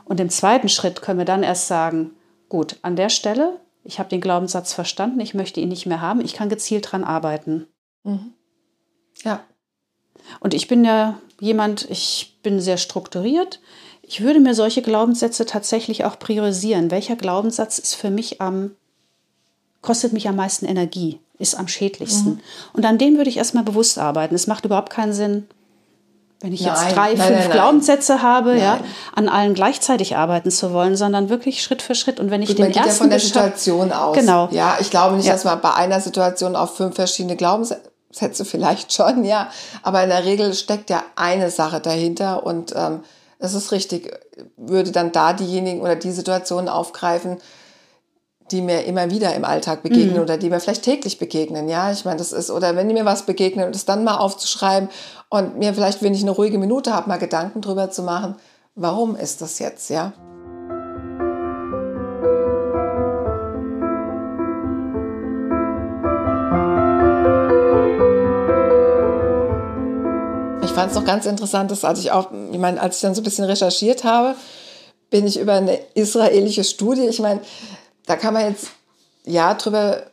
Und 0.05 0.19
im 0.19 0.31
zweiten 0.31 0.69
Schritt 0.69 1.03
können 1.03 1.19
wir 1.19 1.25
dann 1.25 1.43
erst 1.43 1.69
sagen, 1.69 2.13
gut, 2.49 2.79
an 2.83 2.97
der 2.97 3.11
Stelle, 3.11 3.61
ich 3.85 3.99
habe 3.99 4.09
den 4.09 4.21
Glaubenssatz 4.21 4.73
verstanden, 4.73 5.21
ich 5.21 5.35
möchte 5.35 5.61
ihn 5.61 5.69
nicht 5.69 5.87
mehr 5.87 6.01
haben, 6.01 6.21
ich 6.21 6.33
kann 6.33 6.49
gezielt 6.49 6.87
daran 6.87 7.05
arbeiten. 7.05 7.67
Mhm. 8.03 8.35
Ja. 9.25 9.41
Und 10.41 10.55
ich 10.55 10.69
bin 10.69 10.85
ja 10.85 11.19
jemand, 11.41 11.89
ich 11.91 12.39
bin 12.43 12.61
sehr 12.61 12.77
strukturiert. 12.77 13.61
Ich 14.03 14.23
würde 14.23 14.41
mir 14.41 14.55
solche 14.55 14.83
Glaubenssätze 14.83 15.47
tatsächlich 15.47 16.05
auch 16.05 16.19
priorisieren. 16.19 16.91
Welcher 16.91 17.17
Glaubenssatz 17.17 17.79
ist 17.79 17.95
für 17.95 18.11
mich 18.11 18.41
am, 18.41 18.73
kostet 19.83 20.13
mich 20.13 20.29
am 20.29 20.37
meisten 20.37 20.67
Energie, 20.67 21.21
ist 21.39 21.55
am 21.55 21.69
schädlichsten? 21.69 22.31
Mhm. 22.31 22.41
Und 22.73 22.85
an 22.85 22.99
dem 22.99 23.17
würde 23.17 23.31
ich 23.31 23.37
erstmal 23.37 23.65
bewusst 23.65 23.99
arbeiten. 23.99 24.35
Es 24.35 24.47
macht 24.47 24.65
überhaupt 24.65 24.91
keinen 24.91 25.13
Sinn, 25.13 25.47
wenn 26.41 26.55
ich 26.55 26.61
jetzt 26.61 26.93
drei, 26.93 27.13
nein, 27.15 27.35
fünf 27.35 27.39
nein, 27.41 27.51
Glaubenssätze 27.51 28.23
habe, 28.23 28.59
ja, 28.59 28.81
an 29.15 29.29
allen 29.29 29.53
gleichzeitig 29.53 30.17
arbeiten 30.17 30.51
zu 30.51 30.73
wollen, 30.73 30.97
sondern 30.97 31.29
wirklich 31.29 31.63
Schritt 31.63 31.83
für 31.83 31.95
Schritt. 31.95 32.19
Und 32.19 32.31
wenn 32.31 32.41
ich 32.41 32.49
Gut, 32.49 32.59
den 32.59 32.65
man 32.65 32.73
geht 32.73 32.83
ersten 32.83 32.91
ja 32.91 32.99
von 32.99 33.11
der 33.11 33.21
Situation 33.21 33.93
aus. 33.93 34.17
Genau. 34.17 34.49
Ja, 34.51 34.79
ich 34.81 34.91
glaube 34.91 35.17
nicht, 35.17 35.27
ja. 35.27 35.35
dass 35.35 35.45
man 35.45 35.61
bei 35.61 35.75
einer 35.75 36.01
Situation 36.01 36.57
auf 36.57 36.77
fünf 36.77 36.95
verschiedene 36.95 37.37
Glaubenssätze 37.37 37.90
Sätze 38.11 38.45
vielleicht 38.45 38.93
schon, 38.93 39.25
ja. 39.25 39.51
Aber 39.83 40.03
in 40.03 40.11
der 40.11 40.25
Regel 40.25 40.55
steckt 40.55 40.91
ja 40.91 41.03
eine 41.17 41.51
Sache 41.51 41.81
dahinter 41.81 42.45
und 42.45 42.75
ähm, 42.77 43.01
es 43.39 43.55
ist 43.55 43.73
richtig, 43.73 44.13
würde 44.57 44.93
dann 44.93 45.13
da 45.13 45.33
diejenigen 45.33 45.81
oder 45.81 45.97
die 45.97 46.13
Situationen 46.13 46.69
aufgreifen, 46.69 47.39
die 48.51 48.63
mir 48.63 48.85
immer 48.85 49.11
wieder 49.11 49.35
im 49.35 49.45
Alltag 49.45 49.83
begegnen 49.83 50.17
mhm. 50.17 50.23
oder 50.23 50.37
die 50.37 50.51
mir 50.51 50.61
vielleicht 50.61 50.83
täglich 50.83 51.19
begegnen. 51.19 51.69
Ja, 51.69 51.93
ich 51.93 52.05
meine, 52.05 52.19
das 52.19 52.33
ist, 52.33 52.51
oder 52.51 52.77
wenn 52.77 52.89
die 52.89 52.95
mir 52.95 53.05
was 53.05 53.25
begegnen 53.25 53.67
und 53.67 53.77
es 53.77 53.85
dann 53.85 54.05
mal 54.05 54.19
aufzuschreiben 54.19 54.89
und 55.29 55.59
mir 55.59 55.73
vielleicht, 55.73 56.03
wenn 56.03 56.15
ich 56.15 56.23
eine 56.23 56.33
ruhige 56.33 56.59
Minute 56.59 56.93
habe, 56.93 57.09
mal 57.09 57.19
Gedanken 57.19 57.61
drüber 57.61 57.91
zu 57.91 58.03
machen, 58.03 58.37
warum 58.75 59.17
ist 59.17 59.41
das 59.41 59.59
jetzt, 59.59 59.89
ja? 59.91 60.13
Fand 70.81 70.93
es 70.93 70.97
noch 70.97 71.05
ganz 71.05 71.27
interessant, 71.27 71.85
als 71.85 72.01
ich 72.01 72.11
auch, 72.11 72.31
ich 72.53 72.59
meine, 72.59 72.81
als 72.81 72.97
ich 72.97 73.03
dann 73.03 73.15
so 73.15 73.21
ein 73.21 73.25
bisschen 73.25 73.45
recherchiert 73.45 74.05
habe, 74.05 74.35
bin 75.11 75.27
ich 75.27 75.39
über 75.39 75.55
eine 75.55 75.79
israelische 75.93 76.65
Studie, 76.65 77.03
ich 77.03 77.19
meine, 77.21 77.41
da 78.07 78.17
kann 78.17 78.33
man 78.33 78.49
jetzt 78.49 78.69
ja 79.27 79.53
drüber 79.53 80.05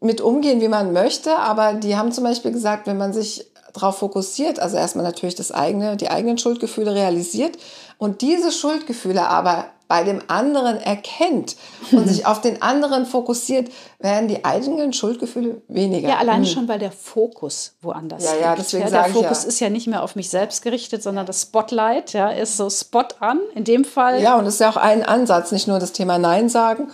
mit 0.00 0.22
umgehen, 0.22 0.62
wie 0.62 0.68
man 0.68 0.94
möchte, 0.94 1.36
aber 1.36 1.74
die 1.74 1.96
haben 1.96 2.10
zum 2.12 2.24
Beispiel 2.24 2.52
gesagt, 2.52 2.86
wenn 2.86 2.96
man 2.96 3.12
sich 3.12 3.50
darauf 3.74 3.98
fokussiert, 3.98 4.60
also 4.60 4.78
erstmal 4.78 5.04
natürlich 5.04 5.34
das 5.34 5.52
eigene, 5.52 5.98
die 5.98 6.10
eigenen 6.10 6.38
Schuldgefühle 6.38 6.94
realisiert 6.94 7.58
und 7.98 8.22
diese 8.22 8.50
Schuldgefühle 8.50 9.28
aber 9.28 9.66
bei 9.88 10.04
dem 10.04 10.20
anderen 10.28 10.76
erkennt 10.76 11.56
und 11.92 12.06
sich 12.06 12.26
auf 12.26 12.42
den 12.42 12.60
anderen 12.60 13.06
fokussiert, 13.06 13.70
werden 13.98 14.28
die 14.28 14.44
eigenen 14.44 14.92
Schuldgefühle 14.92 15.62
weniger. 15.66 16.10
Ja, 16.10 16.18
allein 16.18 16.42
mhm. 16.42 16.46
schon, 16.46 16.68
weil 16.68 16.78
der 16.78 16.92
Fokus 16.92 17.72
woanders 17.80 18.22
ja, 18.22 18.36
ja, 18.36 18.54
deswegen 18.54 18.84
ja, 18.84 18.90
Der 18.90 19.04
Fokus 19.06 19.42
ja. 19.42 19.48
ist 19.48 19.60
ja 19.60 19.70
nicht 19.70 19.86
mehr 19.86 20.02
auf 20.02 20.14
mich 20.14 20.28
selbst 20.28 20.62
gerichtet, 20.62 21.02
sondern 21.02 21.24
das 21.24 21.42
Spotlight 21.42 22.12
ja, 22.12 22.28
ist 22.28 22.58
so 22.58 22.68
spot 22.68 23.08
an, 23.20 23.40
in 23.54 23.64
dem 23.64 23.84
Fall. 23.84 24.22
Ja, 24.22 24.38
und 24.38 24.44
das 24.44 24.54
ist 24.54 24.60
ja 24.60 24.70
auch 24.70 24.76
ein 24.76 25.02
Ansatz, 25.02 25.52
nicht 25.52 25.66
nur 25.66 25.78
das 25.78 25.92
Thema 25.92 26.18
Nein 26.18 26.50
sagen, 26.50 26.90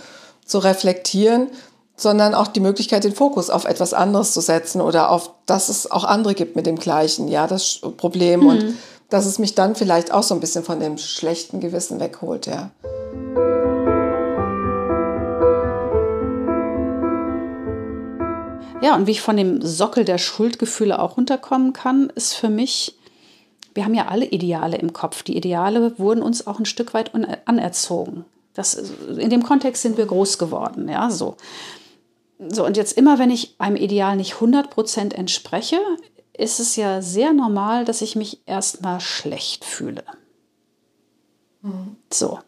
zu 0.47 0.59
reflektieren, 0.59 1.49
sondern 1.97 2.35
auch 2.35 2.47
die 2.47 2.61
Möglichkeit, 2.61 3.03
den 3.03 3.15
Fokus 3.15 3.51
auf 3.51 3.65
etwas 3.65 3.93
anderes 3.93 4.33
zu 4.33 4.41
setzen 4.41 4.81
oder 4.81 5.11
auf, 5.11 5.31
dass 5.47 5.69
es 5.69 5.91
auch 5.91 6.05
andere 6.05 6.35
gibt 6.35 6.55
mit 6.55 6.67
dem 6.67 6.77
gleichen, 6.77 7.27
ja, 7.27 7.47
das 7.49 7.81
Problem 7.97 8.41
mhm. 8.41 8.47
und 8.47 8.75
dass 9.09 9.27
es 9.27 9.39
mich 9.39 9.55
dann 9.55 9.75
vielleicht 9.75 10.13
auch 10.13 10.23
so 10.23 10.35
ein 10.35 10.41
bisschen 10.41 10.65
von 10.65 10.81
dem 10.81 10.99
schlechten 10.99 11.61
Gewissen 11.61 12.01
wegholt, 12.01 12.47
ja. 12.47 12.71
Ja, 18.85 18.97
und 18.97 19.07
wie 19.07 19.13
ich 19.13 19.23
von 19.23 19.39
dem 19.39 19.63
Sockel 19.63 20.05
der 20.05 20.19
Schuldgefühle 20.19 20.99
auch 20.99 21.17
runterkommen 21.17 21.73
kann, 21.73 22.11
ist 22.17 22.35
für 22.35 22.51
mich, 22.51 22.99
wir 23.73 23.85
haben 23.85 23.95
ja 23.95 24.09
alle 24.09 24.27
Ideale 24.27 24.77
im 24.77 24.93
Kopf. 24.93 25.23
Die 25.23 25.39
Ideale 25.39 25.99
wurden 25.99 26.23
uns 26.23 26.47
auch 26.47 26.59
ein 26.59 26.67
Stück 26.67 26.93
weit 26.93 27.13
anerzogen. 27.47 28.27
Das, 28.53 28.75
in 29.19 29.31
dem 29.31 29.43
Kontext 29.43 29.81
sind 29.81 29.97
wir 29.97 30.05
groß 30.05 30.37
geworden, 30.37 30.89
ja, 30.89 31.11
so. 31.11 31.37
So, 32.39 32.67
und 32.67 32.77
jetzt 32.77 32.99
immer, 32.99 33.19
wenn 33.19 33.31
ich 33.31 33.55
einem 33.59 33.77
Ideal 33.77 34.17
nicht 34.17 34.35
100% 34.35 35.15
entspreche, 35.15 35.79
ist 36.37 36.61
es 36.61 36.77
ja 36.77 37.01
sehr 37.01 37.33
normal, 37.33 37.85
dass 37.85 38.03
ich 38.03 38.17
mich 38.17 38.41
erstmal 38.47 39.01
schlecht 39.01 39.65
fühle. 39.65 40.05
Mhm. 41.63 41.97
So, 42.13 42.41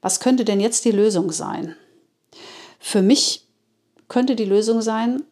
was 0.00 0.20
könnte 0.20 0.44
denn 0.44 0.60
jetzt 0.60 0.84
die 0.84 0.92
Lösung 0.92 1.30
sein? 1.30 1.76
Für 2.78 3.02
mich 3.02 3.46
könnte 4.08 4.36
die 4.36 4.44
Lösung 4.44 4.82
sein, 4.82 5.22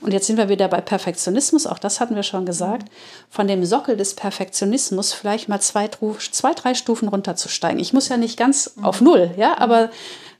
und 0.00 0.12
jetzt 0.14 0.26
sind 0.26 0.38
wir 0.38 0.48
wieder 0.48 0.68
bei 0.68 0.80
Perfektionismus, 0.80 1.66
auch 1.66 1.78
das 1.78 2.00
hatten 2.00 2.16
wir 2.16 2.22
schon 2.22 2.46
gesagt, 2.46 2.90
von 3.28 3.46
dem 3.46 3.64
Sockel 3.66 3.96
des 3.96 4.14
Perfektionismus 4.14 5.12
vielleicht 5.12 5.48
mal 5.48 5.60
zwei, 5.60 5.90
zwei 6.32 6.54
drei 6.54 6.74
Stufen 6.74 7.08
runterzusteigen. 7.08 7.78
Ich 7.78 7.92
muss 7.92 8.08
ja 8.08 8.16
nicht 8.16 8.38
ganz 8.38 8.76
mhm. 8.76 8.84
auf 8.84 9.00
Null, 9.02 9.30
ja, 9.36 9.58
aber 9.58 9.90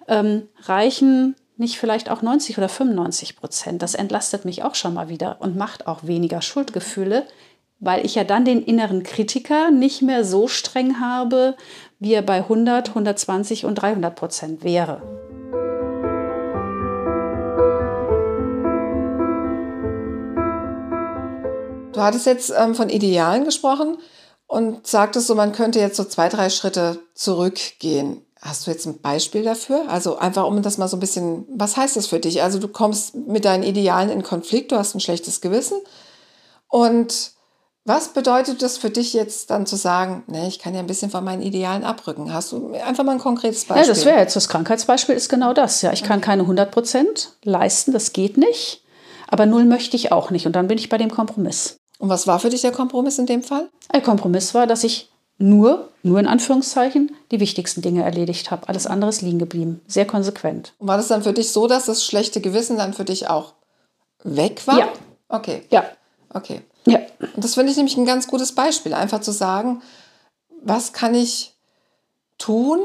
ähm, 0.08 0.48
reichen 0.62 1.36
nicht 1.60 1.78
vielleicht 1.78 2.10
auch 2.10 2.22
90 2.22 2.58
oder 2.58 2.68
95 2.68 3.36
Prozent? 3.36 3.82
Das 3.82 3.94
entlastet 3.94 4.44
mich 4.44 4.64
auch 4.64 4.74
schon 4.74 4.94
mal 4.94 5.08
wieder 5.08 5.36
und 5.38 5.56
macht 5.56 5.86
auch 5.86 6.04
weniger 6.04 6.42
Schuldgefühle, 6.42 7.26
weil 7.78 8.04
ich 8.04 8.16
ja 8.16 8.24
dann 8.24 8.44
den 8.44 8.62
inneren 8.62 9.04
Kritiker 9.04 9.70
nicht 9.70 10.02
mehr 10.02 10.24
so 10.24 10.48
streng 10.48 11.00
habe, 11.00 11.56
wie 12.00 12.14
er 12.14 12.22
bei 12.22 12.38
100, 12.38 12.88
120 12.88 13.66
und 13.66 13.76
300 13.76 14.16
Prozent 14.16 14.64
wäre. 14.64 15.02
Du 21.92 22.00
hattest 22.00 22.26
jetzt 22.26 22.52
ähm, 22.56 22.74
von 22.74 22.88
Idealen 22.88 23.44
gesprochen 23.44 23.98
und 24.46 24.86
sagtest 24.86 25.26
so, 25.26 25.34
man 25.34 25.52
könnte 25.52 25.78
jetzt 25.78 25.96
so 25.96 26.04
zwei, 26.04 26.28
drei 26.30 26.48
Schritte 26.48 26.98
zurückgehen. 27.14 28.24
Hast 28.42 28.66
du 28.66 28.70
jetzt 28.70 28.86
ein 28.86 29.00
Beispiel 29.00 29.42
dafür? 29.42 29.84
Also 29.88 30.16
einfach, 30.16 30.46
um 30.46 30.62
das 30.62 30.78
mal 30.78 30.88
so 30.88 30.96
ein 30.96 31.00
bisschen, 31.00 31.44
was 31.54 31.76
heißt 31.76 31.96
das 31.96 32.06
für 32.06 32.20
dich? 32.20 32.42
Also 32.42 32.58
du 32.58 32.68
kommst 32.68 33.14
mit 33.14 33.44
deinen 33.44 33.62
Idealen 33.62 34.08
in 34.08 34.22
Konflikt, 34.22 34.72
du 34.72 34.76
hast 34.76 34.94
ein 34.94 35.00
schlechtes 35.00 35.42
Gewissen. 35.42 35.78
Und 36.68 37.32
was 37.84 38.08
bedeutet 38.08 38.62
das 38.62 38.78
für 38.78 38.88
dich 38.88 39.12
jetzt 39.12 39.50
dann 39.50 39.66
zu 39.66 39.76
sagen, 39.76 40.22
ne, 40.26 40.46
ich 40.48 40.58
kann 40.58 40.74
ja 40.74 40.80
ein 40.80 40.86
bisschen 40.86 41.10
von 41.10 41.24
meinen 41.24 41.42
Idealen 41.42 41.84
abrücken? 41.84 42.32
Hast 42.32 42.52
du 42.52 42.72
einfach 42.72 43.04
mal 43.04 43.12
ein 43.12 43.18
konkretes 43.18 43.64
Beispiel? 43.64 43.86
Ja, 43.86 43.88
das 43.88 44.04
wäre 44.04 44.18
jetzt 44.18 44.36
das 44.36 44.48
Krankheitsbeispiel, 44.48 45.14
ist 45.14 45.28
genau 45.28 45.52
das. 45.52 45.82
Ja, 45.82 45.92
ich 45.92 46.02
kann 46.02 46.20
keine 46.20 46.42
100 46.42 46.70
Prozent 46.70 47.36
leisten, 47.42 47.92
das 47.92 48.12
geht 48.12 48.36
nicht. 48.36 48.84
Aber 49.28 49.46
null 49.46 49.64
möchte 49.64 49.96
ich 49.96 50.12
auch 50.12 50.30
nicht. 50.30 50.46
Und 50.46 50.56
dann 50.56 50.66
bin 50.66 50.78
ich 50.78 50.88
bei 50.88 50.98
dem 50.98 51.10
Kompromiss. 51.10 51.78
Und 51.98 52.08
was 52.08 52.26
war 52.26 52.38
für 52.38 52.48
dich 52.48 52.62
der 52.62 52.72
Kompromiss 52.72 53.18
in 53.18 53.26
dem 53.26 53.42
Fall? 53.42 53.68
Der 53.92 54.00
Kompromiss 54.00 54.54
war, 54.54 54.66
dass 54.66 54.84
ich 54.84 55.09
nur, 55.40 55.88
nur 56.02 56.20
in 56.20 56.26
Anführungszeichen, 56.26 57.16
die 57.30 57.40
wichtigsten 57.40 57.82
Dinge 57.82 58.04
erledigt 58.04 58.50
habe. 58.50 58.68
Alles 58.68 58.86
andere 58.86 59.08
ist 59.08 59.22
liegen 59.22 59.38
geblieben. 59.38 59.80
Sehr 59.86 60.06
konsequent. 60.06 60.74
Und 60.78 60.88
war 60.88 60.98
das 60.98 61.08
dann 61.08 61.22
für 61.22 61.32
dich 61.32 61.50
so, 61.50 61.66
dass 61.66 61.86
das 61.86 62.04
schlechte 62.04 62.40
Gewissen 62.40 62.76
dann 62.76 62.92
für 62.92 63.04
dich 63.04 63.28
auch 63.28 63.54
weg 64.22 64.66
war? 64.66 64.78
Ja. 64.78 64.88
Okay. 65.28 65.62
Ja. 65.70 65.84
Okay. 66.32 66.60
Ja. 66.86 67.00
Und 67.34 67.42
das 67.42 67.54
finde 67.54 67.70
ich 67.70 67.76
nämlich 67.76 67.96
ein 67.96 68.06
ganz 68.06 68.28
gutes 68.28 68.52
Beispiel. 68.54 68.92
Einfach 68.92 69.20
zu 69.20 69.32
sagen, 69.32 69.82
was 70.62 70.92
kann 70.92 71.14
ich 71.14 71.54
tun, 72.38 72.80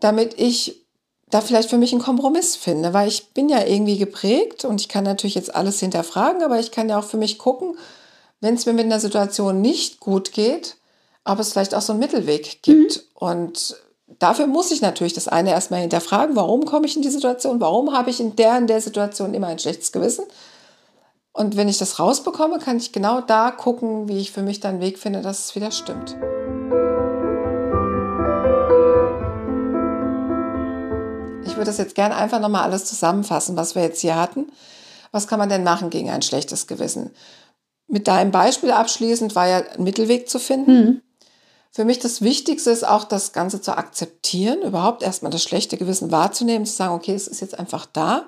damit 0.00 0.38
ich 0.38 0.82
da 1.30 1.40
vielleicht 1.40 1.70
für 1.70 1.78
mich 1.78 1.92
einen 1.92 2.02
Kompromiss 2.02 2.56
finde, 2.56 2.92
weil 2.92 3.08
ich 3.08 3.30
bin 3.32 3.48
ja 3.48 3.64
irgendwie 3.64 3.98
geprägt 3.98 4.64
und 4.64 4.80
ich 4.80 4.88
kann 4.88 5.04
natürlich 5.04 5.36
jetzt 5.36 5.54
alles 5.54 5.80
hinterfragen, 5.80 6.42
aber 6.42 6.58
ich 6.58 6.72
kann 6.72 6.88
ja 6.88 6.98
auch 6.98 7.04
für 7.04 7.18
mich 7.18 7.38
gucken, 7.38 7.78
wenn 8.40 8.54
es 8.54 8.66
mir 8.66 8.72
mit 8.72 8.86
einer 8.86 9.00
Situation 9.00 9.60
nicht 9.60 10.00
gut 10.00 10.32
geht, 10.32 10.76
ob 11.24 11.38
es 11.38 11.52
vielleicht 11.52 11.74
auch 11.74 11.82
so 11.82 11.92
einen 11.92 12.00
Mittelweg 12.00 12.62
gibt. 12.62 12.96
Mhm. 12.96 13.02
Und 13.14 13.76
dafür 14.18 14.46
muss 14.46 14.70
ich 14.70 14.80
natürlich 14.80 15.12
das 15.12 15.28
eine 15.28 15.50
erstmal 15.50 15.80
hinterfragen, 15.80 16.36
warum 16.36 16.64
komme 16.64 16.86
ich 16.86 16.96
in 16.96 17.02
die 17.02 17.10
Situation, 17.10 17.60
warum 17.60 17.92
habe 17.92 18.10
ich 18.10 18.20
in 18.20 18.36
der 18.36 18.58
in 18.58 18.66
der 18.66 18.80
Situation 18.80 19.34
immer 19.34 19.48
ein 19.48 19.58
schlechtes 19.58 19.92
Gewissen. 19.92 20.24
Und 21.32 21.56
wenn 21.56 21.68
ich 21.68 21.78
das 21.78 21.98
rausbekomme, 21.98 22.58
kann 22.58 22.76
ich 22.76 22.92
genau 22.92 23.20
da 23.20 23.50
gucken, 23.52 24.08
wie 24.08 24.18
ich 24.18 24.32
für 24.32 24.42
mich 24.42 24.60
dann 24.60 24.72
einen 24.72 24.80
Weg 24.80 24.98
finde, 24.98 25.22
dass 25.22 25.46
es 25.46 25.54
wieder 25.54 25.70
stimmt. 25.70 26.16
Ich 31.44 31.56
würde 31.56 31.70
das 31.70 31.78
jetzt 31.78 31.94
gerne 31.94 32.16
einfach 32.16 32.40
nochmal 32.40 32.64
alles 32.64 32.86
zusammenfassen, 32.86 33.56
was 33.56 33.74
wir 33.74 33.82
jetzt 33.82 34.00
hier 34.00 34.16
hatten. 34.16 34.50
Was 35.12 35.28
kann 35.28 35.38
man 35.38 35.48
denn 35.48 35.64
machen 35.64 35.90
gegen 35.90 36.10
ein 36.10 36.22
schlechtes 36.22 36.66
Gewissen? 36.66 37.10
mit 37.90 38.06
deinem 38.06 38.30
Beispiel 38.30 38.70
abschließend 38.70 39.34
war 39.34 39.48
ja 39.48 39.62
ein 39.76 39.82
Mittelweg 39.82 40.28
zu 40.28 40.38
finden. 40.38 40.72
Mhm. 40.72 41.02
Für 41.72 41.84
mich 41.84 42.00
das 42.00 42.20
Wichtigste 42.20 42.70
ist 42.70 42.84
auch, 42.84 43.04
das 43.04 43.32
Ganze 43.32 43.60
zu 43.60 43.76
akzeptieren, 43.76 44.62
überhaupt 44.62 45.02
erstmal 45.02 45.30
das 45.30 45.42
schlechte 45.42 45.76
Gewissen 45.76 46.10
wahrzunehmen, 46.10 46.66
zu 46.66 46.74
sagen, 46.74 46.94
okay, 46.94 47.14
es 47.14 47.28
ist 47.28 47.40
jetzt 47.40 47.58
einfach 47.58 47.86
da. 47.86 48.26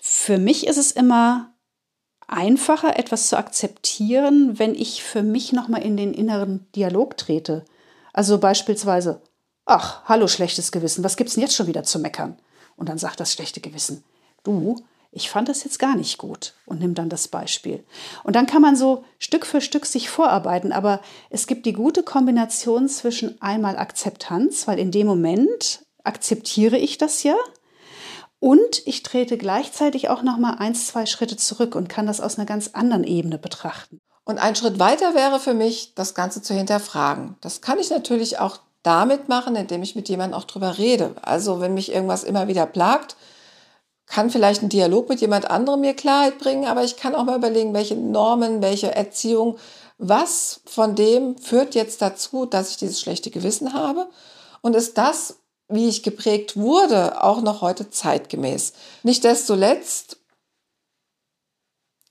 Für 0.00 0.38
mich 0.38 0.66
ist 0.66 0.78
es 0.78 0.92
immer 0.92 1.52
einfacher, 2.26 2.98
etwas 2.98 3.28
zu 3.28 3.36
akzeptieren, 3.36 4.58
wenn 4.58 4.74
ich 4.74 5.02
für 5.02 5.22
mich 5.22 5.52
nochmal 5.52 5.82
in 5.82 5.98
den 5.98 6.14
inneren 6.14 6.66
Dialog 6.74 7.18
trete. 7.18 7.66
Also 8.14 8.38
beispielsweise, 8.38 9.20
ach, 9.66 10.02
hallo 10.06 10.26
schlechtes 10.26 10.72
Gewissen, 10.72 11.04
was 11.04 11.16
gibt's 11.16 11.34
denn 11.34 11.42
jetzt 11.42 11.54
schon 11.54 11.66
wieder 11.66 11.84
zu 11.84 11.98
meckern? 11.98 12.38
Und 12.76 12.88
dann 12.88 12.98
sagt 12.98 13.20
das 13.20 13.32
schlechte 13.32 13.60
Gewissen, 13.60 14.02
du, 14.42 14.76
ich 15.12 15.28
fand 15.28 15.48
das 15.48 15.62
jetzt 15.62 15.78
gar 15.78 15.94
nicht 15.94 16.16
gut 16.18 16.54
und 16.64 16.80
nimm 16.80 16.94
dann 16.94 17.10
das 17.10 17.28
Beispiel. 17.28 17.84
Und 18.24 18.34
dann 18.34 18.46
kann 18.46 18.62
man 18.62 18.76
so 18.76 19.04
Stück 19.18 19.44
für 19.44 19.60
Stück 19.60 19.84
sich 19.84 20.08
vorarbeiten, 20.08 20.72
aber 20.72 21.00
es 21.28 21.46
gibt 21.46 21.66
die 21.66 21.74
gute 21.74 22.02
Kombination 22.02 22.88
zwischen 22.88 23.40
einmal 23.40 23.76
Akzeptanz, 23.76 24.66
weil 24.66 24.78
in 24.78 24.90
dem 24.90 25.06
Moment 25.06 25.84
akzeptiere 26.02 26.78
ich 26.78 26.96
das 26.96 27.22
ja 27.22 27.36
und 28.40 28.86
ich 28.86 29.04
trete 29.04 29.36
gleichzeitig 29.36 30.08
auch 30.08 30.22
noch 30.22 30.38
mal 30.38 30.54
eins, 30.54 30.88
zwei 30.88 31.06
Schritte 31.06 31.36
zurück 31.36 31.76
und 31.76 31.88
kann 31.88 32.06
das 32.06 32.20
aus 32.20 32.38
einer 32.38 32.46
ganz 32.46 32.70
anderen 32.72 33.04
Ebene 33.04 33.38
betrachten. 33.38 34.00
Und 34.24 34.38
ein 34.38 34.56
Schritt 34.56 34.78
weiter 34.78 35.14
wäre 35.14 35.38
für 35.38 35.54
mich, 35.54 35.94
das 35.94 36.14
Ganze 36.14 36.42
zu 36.42 36.54
hinterfragen. 36.54 37.36
Das 37.40 37.60
kann 37.60 37.78
ich 37.78 37.90
natürlich 37.90 38.38
auch 38.38 38.58
damit 38.82 39.28
machen, 39.28 39.54
indem 39.56 39.82
ich 39.82 39.94
mit 39.94 40.08
jemandem 40.08 40.38
auch 40.38 40.44
drüber 40.44 40.78
rede. 40.78 41.14
Also 41.22 41.60
wenn 41.60 41.74
mich 41.74 41.92
irgendwas 41.92 42.24
immer 42.24 42.48
wieder 42.48 42.66
plagt, 42.66 43.16
kann 44.12 44.28
vielleicht 44.28 44.62
ein 44.62 44.68
Dialog 44.68 45.08
mit 45.08 45.22
jemand 45.22 45.50
anderem 45.50 45.80
mir 45.80 45.94
Klarheit 45.94 46.38
bringen, 46.38 46.66
aber 46.66 46.84
ich 46.84 46.98
kann 46.98 47.14
auch 47.14 47.24
mal 47.24 47.38
überlegen, 47.38 47.72
welche 47.72 47.96
Normen, 47.96 48.60
welche 48.60 48.94
Erziehung, 48.94 49.56
was 49.96 50.60
von 50.66 50.94
dem 50.94 51.38
führt 51.38 51.74
jetzt 51.74 52.02
dazu, 52.02 52.44
dass 52.44 52.72
ich 52.72 52.76
dieses 52.76 53.00
schlechte 53.00 53.30
Gewissen 53.30 53.72
habe? 53.72 54.10
Und 54.60 54.76
ist 54.76 54.98
das, 54.98 55.38
wie 55.68 55.88
ich 55.88 56.02
geprägt 56.02 56.58
wurde, 56.58 57.24
auch 57.24 57.40
noch 57.40 57.62
heute 57.62 57.88
zeitgemäß? 57.88 58.74
Nicht 59.02 59.24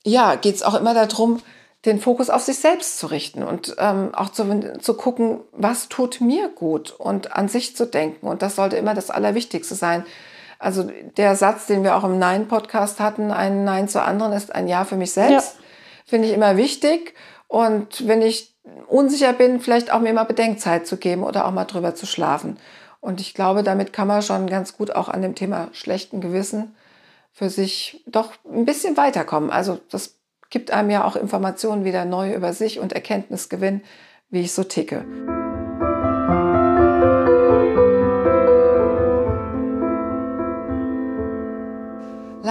ja, 0.04 0.34
geht 0.34 0.56
es 0.56 0.64
auch 0.64 0.74
immer 0.74 0.94
darum, 0.94 1.40
den 1.84 2.00
Fokus 2.00 2.30
auf 2.30 2.42
sich 2.42 2.58
selbst 2.58 2.98
zu 2.98 3.06
richten 3.06 3.44
und 3.44 3.76
ähm, 3.78 4.12
auch 4.12 4.30
zu, 4.30 4.78
zu 4.80 4.94
gucken, 4.94 5.38
was 5.52 5.88
tut 5.88 6.20
mir 6.20 6.48
gut 6.48 6.90
und 6.90 7.36
an 7.36 7.46
sich 7.48 7.76
zu 7.76 7.86
denken. 7.86 8.26
Und 8.26 8.42
das 8.42 8.56
sollte 8.56 8.76
immer 8.76 8.94
das 8.94 9.10
Allerwichtigste 9.10 9.76
sein. 9.76 10.04
Also 10.62 10.88
der 11.16 11.34
Satz, 11.34 11.66
den 11.66 11.82
wir 11.82 11.96
auch 11.96 12.04
im 12.04 12.20
Nein-Podcast 12.20 13.00
hatten, 13.00 13.32
ein 13.32 13.64
Nein 13.64 13.88
zu 13.88 14.00
anderen 14.00 14.32
ist 14.32 14.54
ein 14.54 14.68
Ja 14.68 14.84
für 14.84 14.96
mich 14.96 15.10
selbst, 15.10 15.56
ja. 15.56 15.64
finde 16.06 16.28
ich 16.28 16.34
immer 16.34 16.56
wichtig. 16.56 17.14
Und 17.48 18.06
wenn 18.06 18.22
ich 18.22 18.54
unsicher 18.86 19.32
bin, 19.32 19.60
vielleicht 19.60 19.92
auch 19.92 19.98
mir 19.98 20.12
mal 20.12 20.22
Bedenkzeit 20.22 20.86
zu 20.86 20.98
geben 20.98 21.24
oder 21.24 21.46
auch 21.46 21.50
mal 21.50 21.64
drüber 21.64 21.96
zu 21.96 22.06
schlafen. 22.06 22.58
Und 23.00 23.20
ich 23.20 23.34
glaube, 23.34 23.64
damit 23.64 23.92
kann 23.92 24.06
man 24.06 24.22
schon 24.22 24.46
ganz 24.46 24.76
gut 24.76 24.94
auch 24.94 25.08
an 25.08 25.20
dem 25.20 25.34
Thema 25.34 25.68
schlechten 25.72 26.20
Gewissen 26.20 26.76
für 27.32 27.50
sich 27.50 28.04
doch 28.06 28.32
ein 28.48 28.64
bisschen 28.64 28.96
weiterkommen. 28.96 29.50
Also 29.50 29.80
das 29.90 30.14
gibt 30.48 30.70
einem 30.70 30.90
ja 30.90 31.04
auch 31.04 31.16
Informationen 31.16 31.84
wieder 31.84 32.04
neu 32.04 32.32
über 32.34 32.52
sich 32.52 32.78
und 32.78 32.92
Erkenntnisgewinn, 32.92 33.82
wie 34.30 34.42
ich 34.42 34.52
so 34.52 34.62
ticke. 34.62 35.04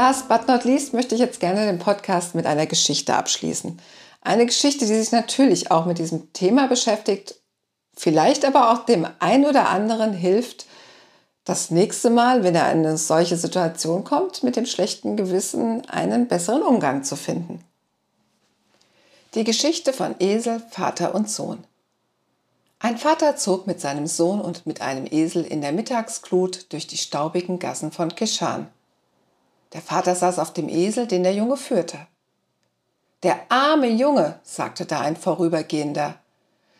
Last 0.04 0.30
but 0.30 0.48
not 0.48 0.64
least 0.64 0.96
möchte 0.96 1.14
ich 1.14 1.22
jetzt 1.22 1.40
gerne 1.40 1.68
den 1.68 1.78
Podcast 1.78 2.34
mit 2.34 2.48
einer 2.48 2.66
Geschichte 2.66 3.14
abschließen. 3.14 3.80
Eine 4.22 4.48
Geschichte, 4.48 4.88
die 4.88 4.96
sich 4.96 5.12
natürlich 5.12 5.70
auch 5.70 5.86
mit 5.86 6.00
diesem 6.00 6.34
Thema 6.34 6.66
beschäftigt, 6.68 7.36
vielleicht 7.96 8.44
aber 8.44 8.72
auch 8.72 8.84
dem 8.88 9.08
ein 9.20 9.46
oder 9.46 9.70
anderen 9.70 10.12
hilft, 10.12 10.66
das 11.46 11.70
nächste 11.70 12.10
Mal, 12.10 12.44
wenn 12.44 12.56
er 12.56 12.72
in 12.72 12.80
eine 12.80 12.98
solche 12.98 13.38
Situation 13.38 14.04
kommt, 14.04 14.42
mit 14.42 14.56
dem 14.56 14.66
schlechten 14.66 15.18
Gewissen 15.18 15.88
einen 15.88 16.28
besseren 16.28 16.64
Umgang 16.64 17.04
zu 17.04 17.16
finden. 17.16 17.64
Die 19.36 19.44
Geschichte 19.44 19.94
von 19.94 20.16
Esel, 20.18 20.64
Vater 20.72 21.14
und 21.14 21.30
Sohn. 21.30 21.64
Ein 22.80 22.98
Vater 22.98 23.36
zog 23.36 23.68
mit 23.68 23.80
seinem 23.80 24.08
Sohn 24.08 24.42
und 24.42 24.66
mit 24.66 24.82
einem 24.82 25.06
Esel 25.06 25.46
in 25.46 25.62
der 25.62 25.74
Mittagsglut 25.74 26.74
durch 26.74 26.88
die 26.88 26.98
staubigen 26.98 27.60
Gassen 27.60 27.92
von 27.92 28.16
Keschan. 28.16 28.68
Der 29.73 29.81
Vater 29.81 30.15
saß 30.15 30.39
auf 30.39 30.53
dem 30.53 30.69
Esel, 30.69 31.07
den 31.07 31.23
der 31.23 31.34
Junge 31.34 31.57
führte. 31.57 31.97
Der 33.23 33.39
arme 33.49 33.88
Junge, 33.88 34.39
sagte 34.43 34.86
da 34.86 34.99
ein 35.01 35.15
Vorübergehender. 35.15 36.15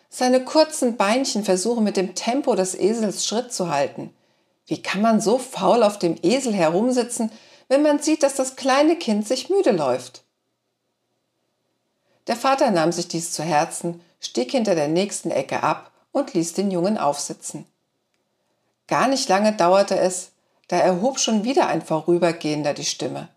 Seine 0.10 0.43
kurzen 0.43 0.97
Beinchen 0.97 1.43
versuchen 1.45 1.84
mit 1.84 1.95
dem 1.95 2.15
Tempo 2.15 2.56
des 2.56 2.75
Esels 2.75 3.25
Schritt 3.25 3.54
zu 3.54 3.69
halten. 3.69 4.13
Wie 4.65 4.82
kann 4.82 5.01
man 5.01 5.21
so 5.21 5.38
faul 5.38 5.84
auf 5.84 5.99
dem 5.99 6.17
Esel 6.21 6.54
herumsitzen, 6.54 7.32
wenn 7.69 7.82
man 7.82 7.99
sieht, 7.99 8.23
dass 8.23 8.36
das 8.36 8.56
kleine 8.56 8.97
Kind 8.97 9.27
sich 9.27 9.49
müde 9.49 9.71
läuft? 9.71 10.23
Der 12.27 12.36
Vater 12.36 12.71
nahm 12.71 12.91
sich 12.91 13.08
dies 13.08 13.32
zu 13.32 13.43
Herzen, 13.43 14.01
stieg 14.19 14.51
hinter 14.51 14.75
der 14.75 14.88
nächsten 14.88 15.32
Ecke 15.32 15.63
ab 15.63 15.91
und 16.12 16.34
ließ 16.34 16.54
den 16.54 16.71
Jungen 16.71 16.97
aufsitzen. 16.97 17.65
Gar 18.88 19.08
nicht 19.08 19.30
lange 19.30 19.54
dauerte 19.54 19.97
es, 19.97 20.31
da 20.72 20.78
erhob 20.78 21.20
schon 21.20 21.44
wieder 21.44 21.68
ein 21.68 21.82
Vorübergehender 21.82 22.74
die 22.74 22.86
Stimme. 22.86 23.28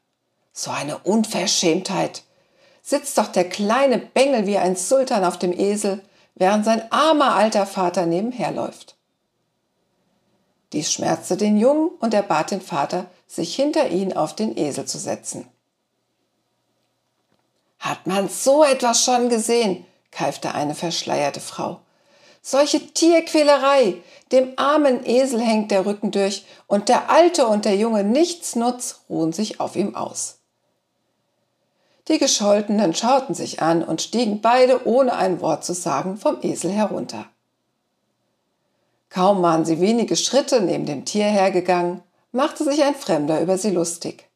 So 0.52 0.70
eine 0.70 0.98
Unverschämtheit. 0.98 2.22
Sitzt 2.80 3.18
doch 3.18 3.26
der 3.26 3.48
kleine 3.48 3.98
Bengel 3.98 4.46
wie 4.46 4.56
ein 4.56 4.76
Sultan 4.76 5.24
auf 5.24 5.36
dem 5.36 5.52
Esel, 5.52 6.00
während 6.36 6.64
sein 6.64 6.92
armer 6.92 7.34
alter 7.34 7.66
Vater 7.66 8.06
nebenherläuft. 8.06 8.94
Dies 10.72 10.92
schmerzte 10.92 11.36
den 11.36 11.58
Jungen 11.58 11.88
und 11.98 12.14
er 12.14 12.22
bat 12.22 12.52
den 12.52 12.60
Vater, 12.60 13.06
sich 13.26 13.56
hinter 13.56 13.88
ihn 13.88 14.12
auf 14.12 14.36
den 14.36 14.56
Esel 14.56 14.84
zu 14.84 14.98
setzen. 14.98 15.48
Hat 17.80 18.06
man 18.06 18.28
so 18.28 18.62
etwas 18.62 19.04
schon 19.04 19.28
gesehen? 19.28 19.84
keifte 20.12 20.54
eine 20.54 20.76
verschleierte 20.76 21.40
Frau. 21.40 21.80
Solche 22.46 22.78
Tierquälerei! 22.92 24.02
Dem 24.30 24.52
armen 24.56 25.06
Esel 25.06 25.40
hängt 25.40 25.70
der 25.70 25.86
Rücken 25.86 26.10
durch, 26.10 26.44
und 26.66 26.90
der 26.90 27.08
Alte 27.08 27.46
und 27.46 27.64
der 27.64 27.74
Junge 27.76 28.04
nichtsnutz 28.04 29.00
ruhen 29.08 29.32
sich 29.32 29.60
auf 29.60 29.76
ihm 29.76 29.94
aus. 29.94 30.40
Die 32.08 32.18
Gescholtenen 32.18 32.94
schauten 32.94 33.34
sich 33.34 33.62
an 33.62 33.82
und 33.82 34.02
stiegen 34.02 34.42
beide, 34.42 34.86
ohne 34.86 35.16
ein 35.16 35.40
Wort 35.40 35.64
zu 35.64 35.72
sagen, 35.72 36.18
vom 36.18 36.36
Esel 36.42 36.70
herunter. 36.70 37.24
Kaum 39.08 39.40
waren 39.40 39.64
sie 39.64 39.80
wenige 39.80 40.14
Schritte 40.14 40.60
neben 40.60 40.84
dem 40.84 41.06
Tier 41.06 41.24
hergegangen, 41.24 42.02
machte 42.30 42.62
sich 42.64 42.84
ein 42.84 42.94
Fremder 42.94 43.40
über 43.40 43.56
sie 43.56 43.70
lustig. 43.70 44.28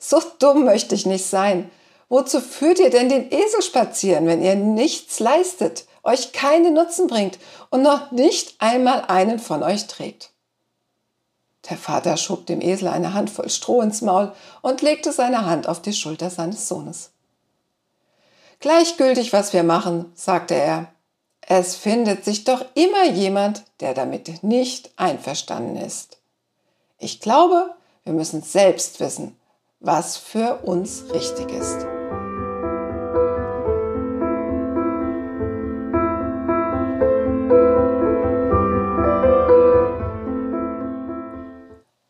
So 0.00 0.20
dumm 0.40 0.64
möchte 0.64 0.96
ich 0.96 1.06
nicht 1.06 1.26
sein. 1.26 1.70
Wozu 2.08 2.40
führt 2.40 2.80
ihr 2.80 2.90
denn 2.90 3.08
den 3.08 3.30
Esel 3.30 3.62
spazieren, 3.62 4.26
wenn 4.26 4.42
ihr 4.42 4.56
nichts 4.56 5.20
leistet, 5.20 5.84
euch 6.04 6.32
keinen 6.32 6.74
Nutzen 6.74 7.06
bringt 7.06 7.38
und 7.70 7.82
noch 7.82 8.10
nicht 8.10 8.54
einmal 8.60 9.02
einen 9.08 9.38
von 9.38 9.62
euch 9.62 9.86
trägt? 9.86 10.30
Der 11.70 11.78
Vater 11.78 12.16
schob 12.16 12.46
dem 12.46 12.60
Esel 12.60 12.88
eine 12.88 13.14
Handvoll 13.14 13.48
Stroh 13.48 13.80
ins 13.80 14.02
Maul 14.02 14.32
und 14.60 14.82
legte 14.82 15.12
seine 15.12 15.46
Hand 15.46 15.66
auf 15.68 15.80
die 15.80 15.94
Schulter 15.94 16.28
seines 16.30 16.68
Sohnes. 16.68 17.10
Gleichgültig, 18.60 19.32
was 19.32 19.52
wir 19.52 19.62
machen, 19.62 20.12
sagte 20.14 20.54
er, 20.54 20.88
es 21.40 21.76
findet 21.76 22.24
sich 22.24 22.44
doch 22.44 22.64
immer 22.74 23.06
jemand, 23.06 23.64
der 23.80 23.94
damit 23.94 24.42
nicht 24.42 24.92
einverstanden 24.96 25.76
ist. 25.76 26.18
Ich 26.98 27.20
glaube, 27.20 27.74
wir 28.04 28.12
müssen 28.12 28.42
selbst 28.42 29.00
wissen, 29.00 29.36
was 29.80 30.16
für 30.16 30.60
uns 30.64 31.04
richtig 31.12 31.50
ist. 31.50 31.93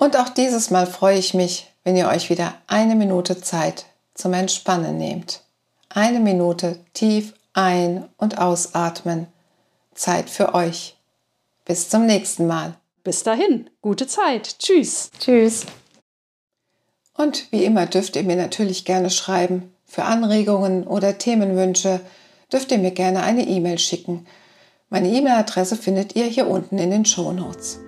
Und 0.04 0.18
auch 0.18 0.28
dieses 0.28 0.70
Mal 0.70 0.86
freue 0.86 1.18
ich 1.18 1.32
mich, 1.32 1.72
wenn 1.82 1.96
ihr 1.96 2.08
euch 2.08 2.28
wieder 2.28 2.56
eine 2.66 2.94
Minute 2.94 3.40
Zeit 3.40 3.86
zum 4.12 4.34
Entspannen 4.34 4.98
nehmt. 4.98 5.40
Eine 5.88 6.20
Minute 6.20 6.78
tief 6.92 7.32
ein- 7.54 8.04
und 8.18 8.36
ausatmen. 8.36 9.28
Zeit 9.94 10.28
für 10.28 10.54
euch. 10.54 10.94
Bis 11.64 11.88
zum 11.88 12.04
nächsten 12.04 12.46
Mal. 12.46 12.74
Bis 13.02 13.22
dahin, 13.22 13.70
gute 13.80 14.06
Zeit. 14.06 14.58
Tschüss. 14.58 15.10
Tschüss. 15.18 15.64
Und 17.16 17.50
wie 17.50 17.64
immer 17.64 17.86
dürft 17.86 18.16
ihr 18.16 18.24
mir 18.24 18.36
natürlich 18.36 18.84
gerne 18.84 19.08
schreiben. 19.08 19.72
Für 19.86 20.04
Anregungen 20.04 20.86
oder 20.86 21.16
Themenwünsche 21.16 22.00
dürft 22.52 22.70
ihr 22.72 22.78
mir 22.78 22.90
gerne 22.90 23.22
eine 23.22 23.48
E-Mail 23.48 23.78
schicken. 23.78 24.26
Meine 24.90 25.08
E-Mail-Adresse 25.08 25.76
findet 25.76 26.14
ihr 26.14 26.26
hier 26.26 26.46
unten 26.46 26.76
in 26.76 26.90
den 26.90 27.06
Show 27.06 27.32
Notes. 27.32 27.78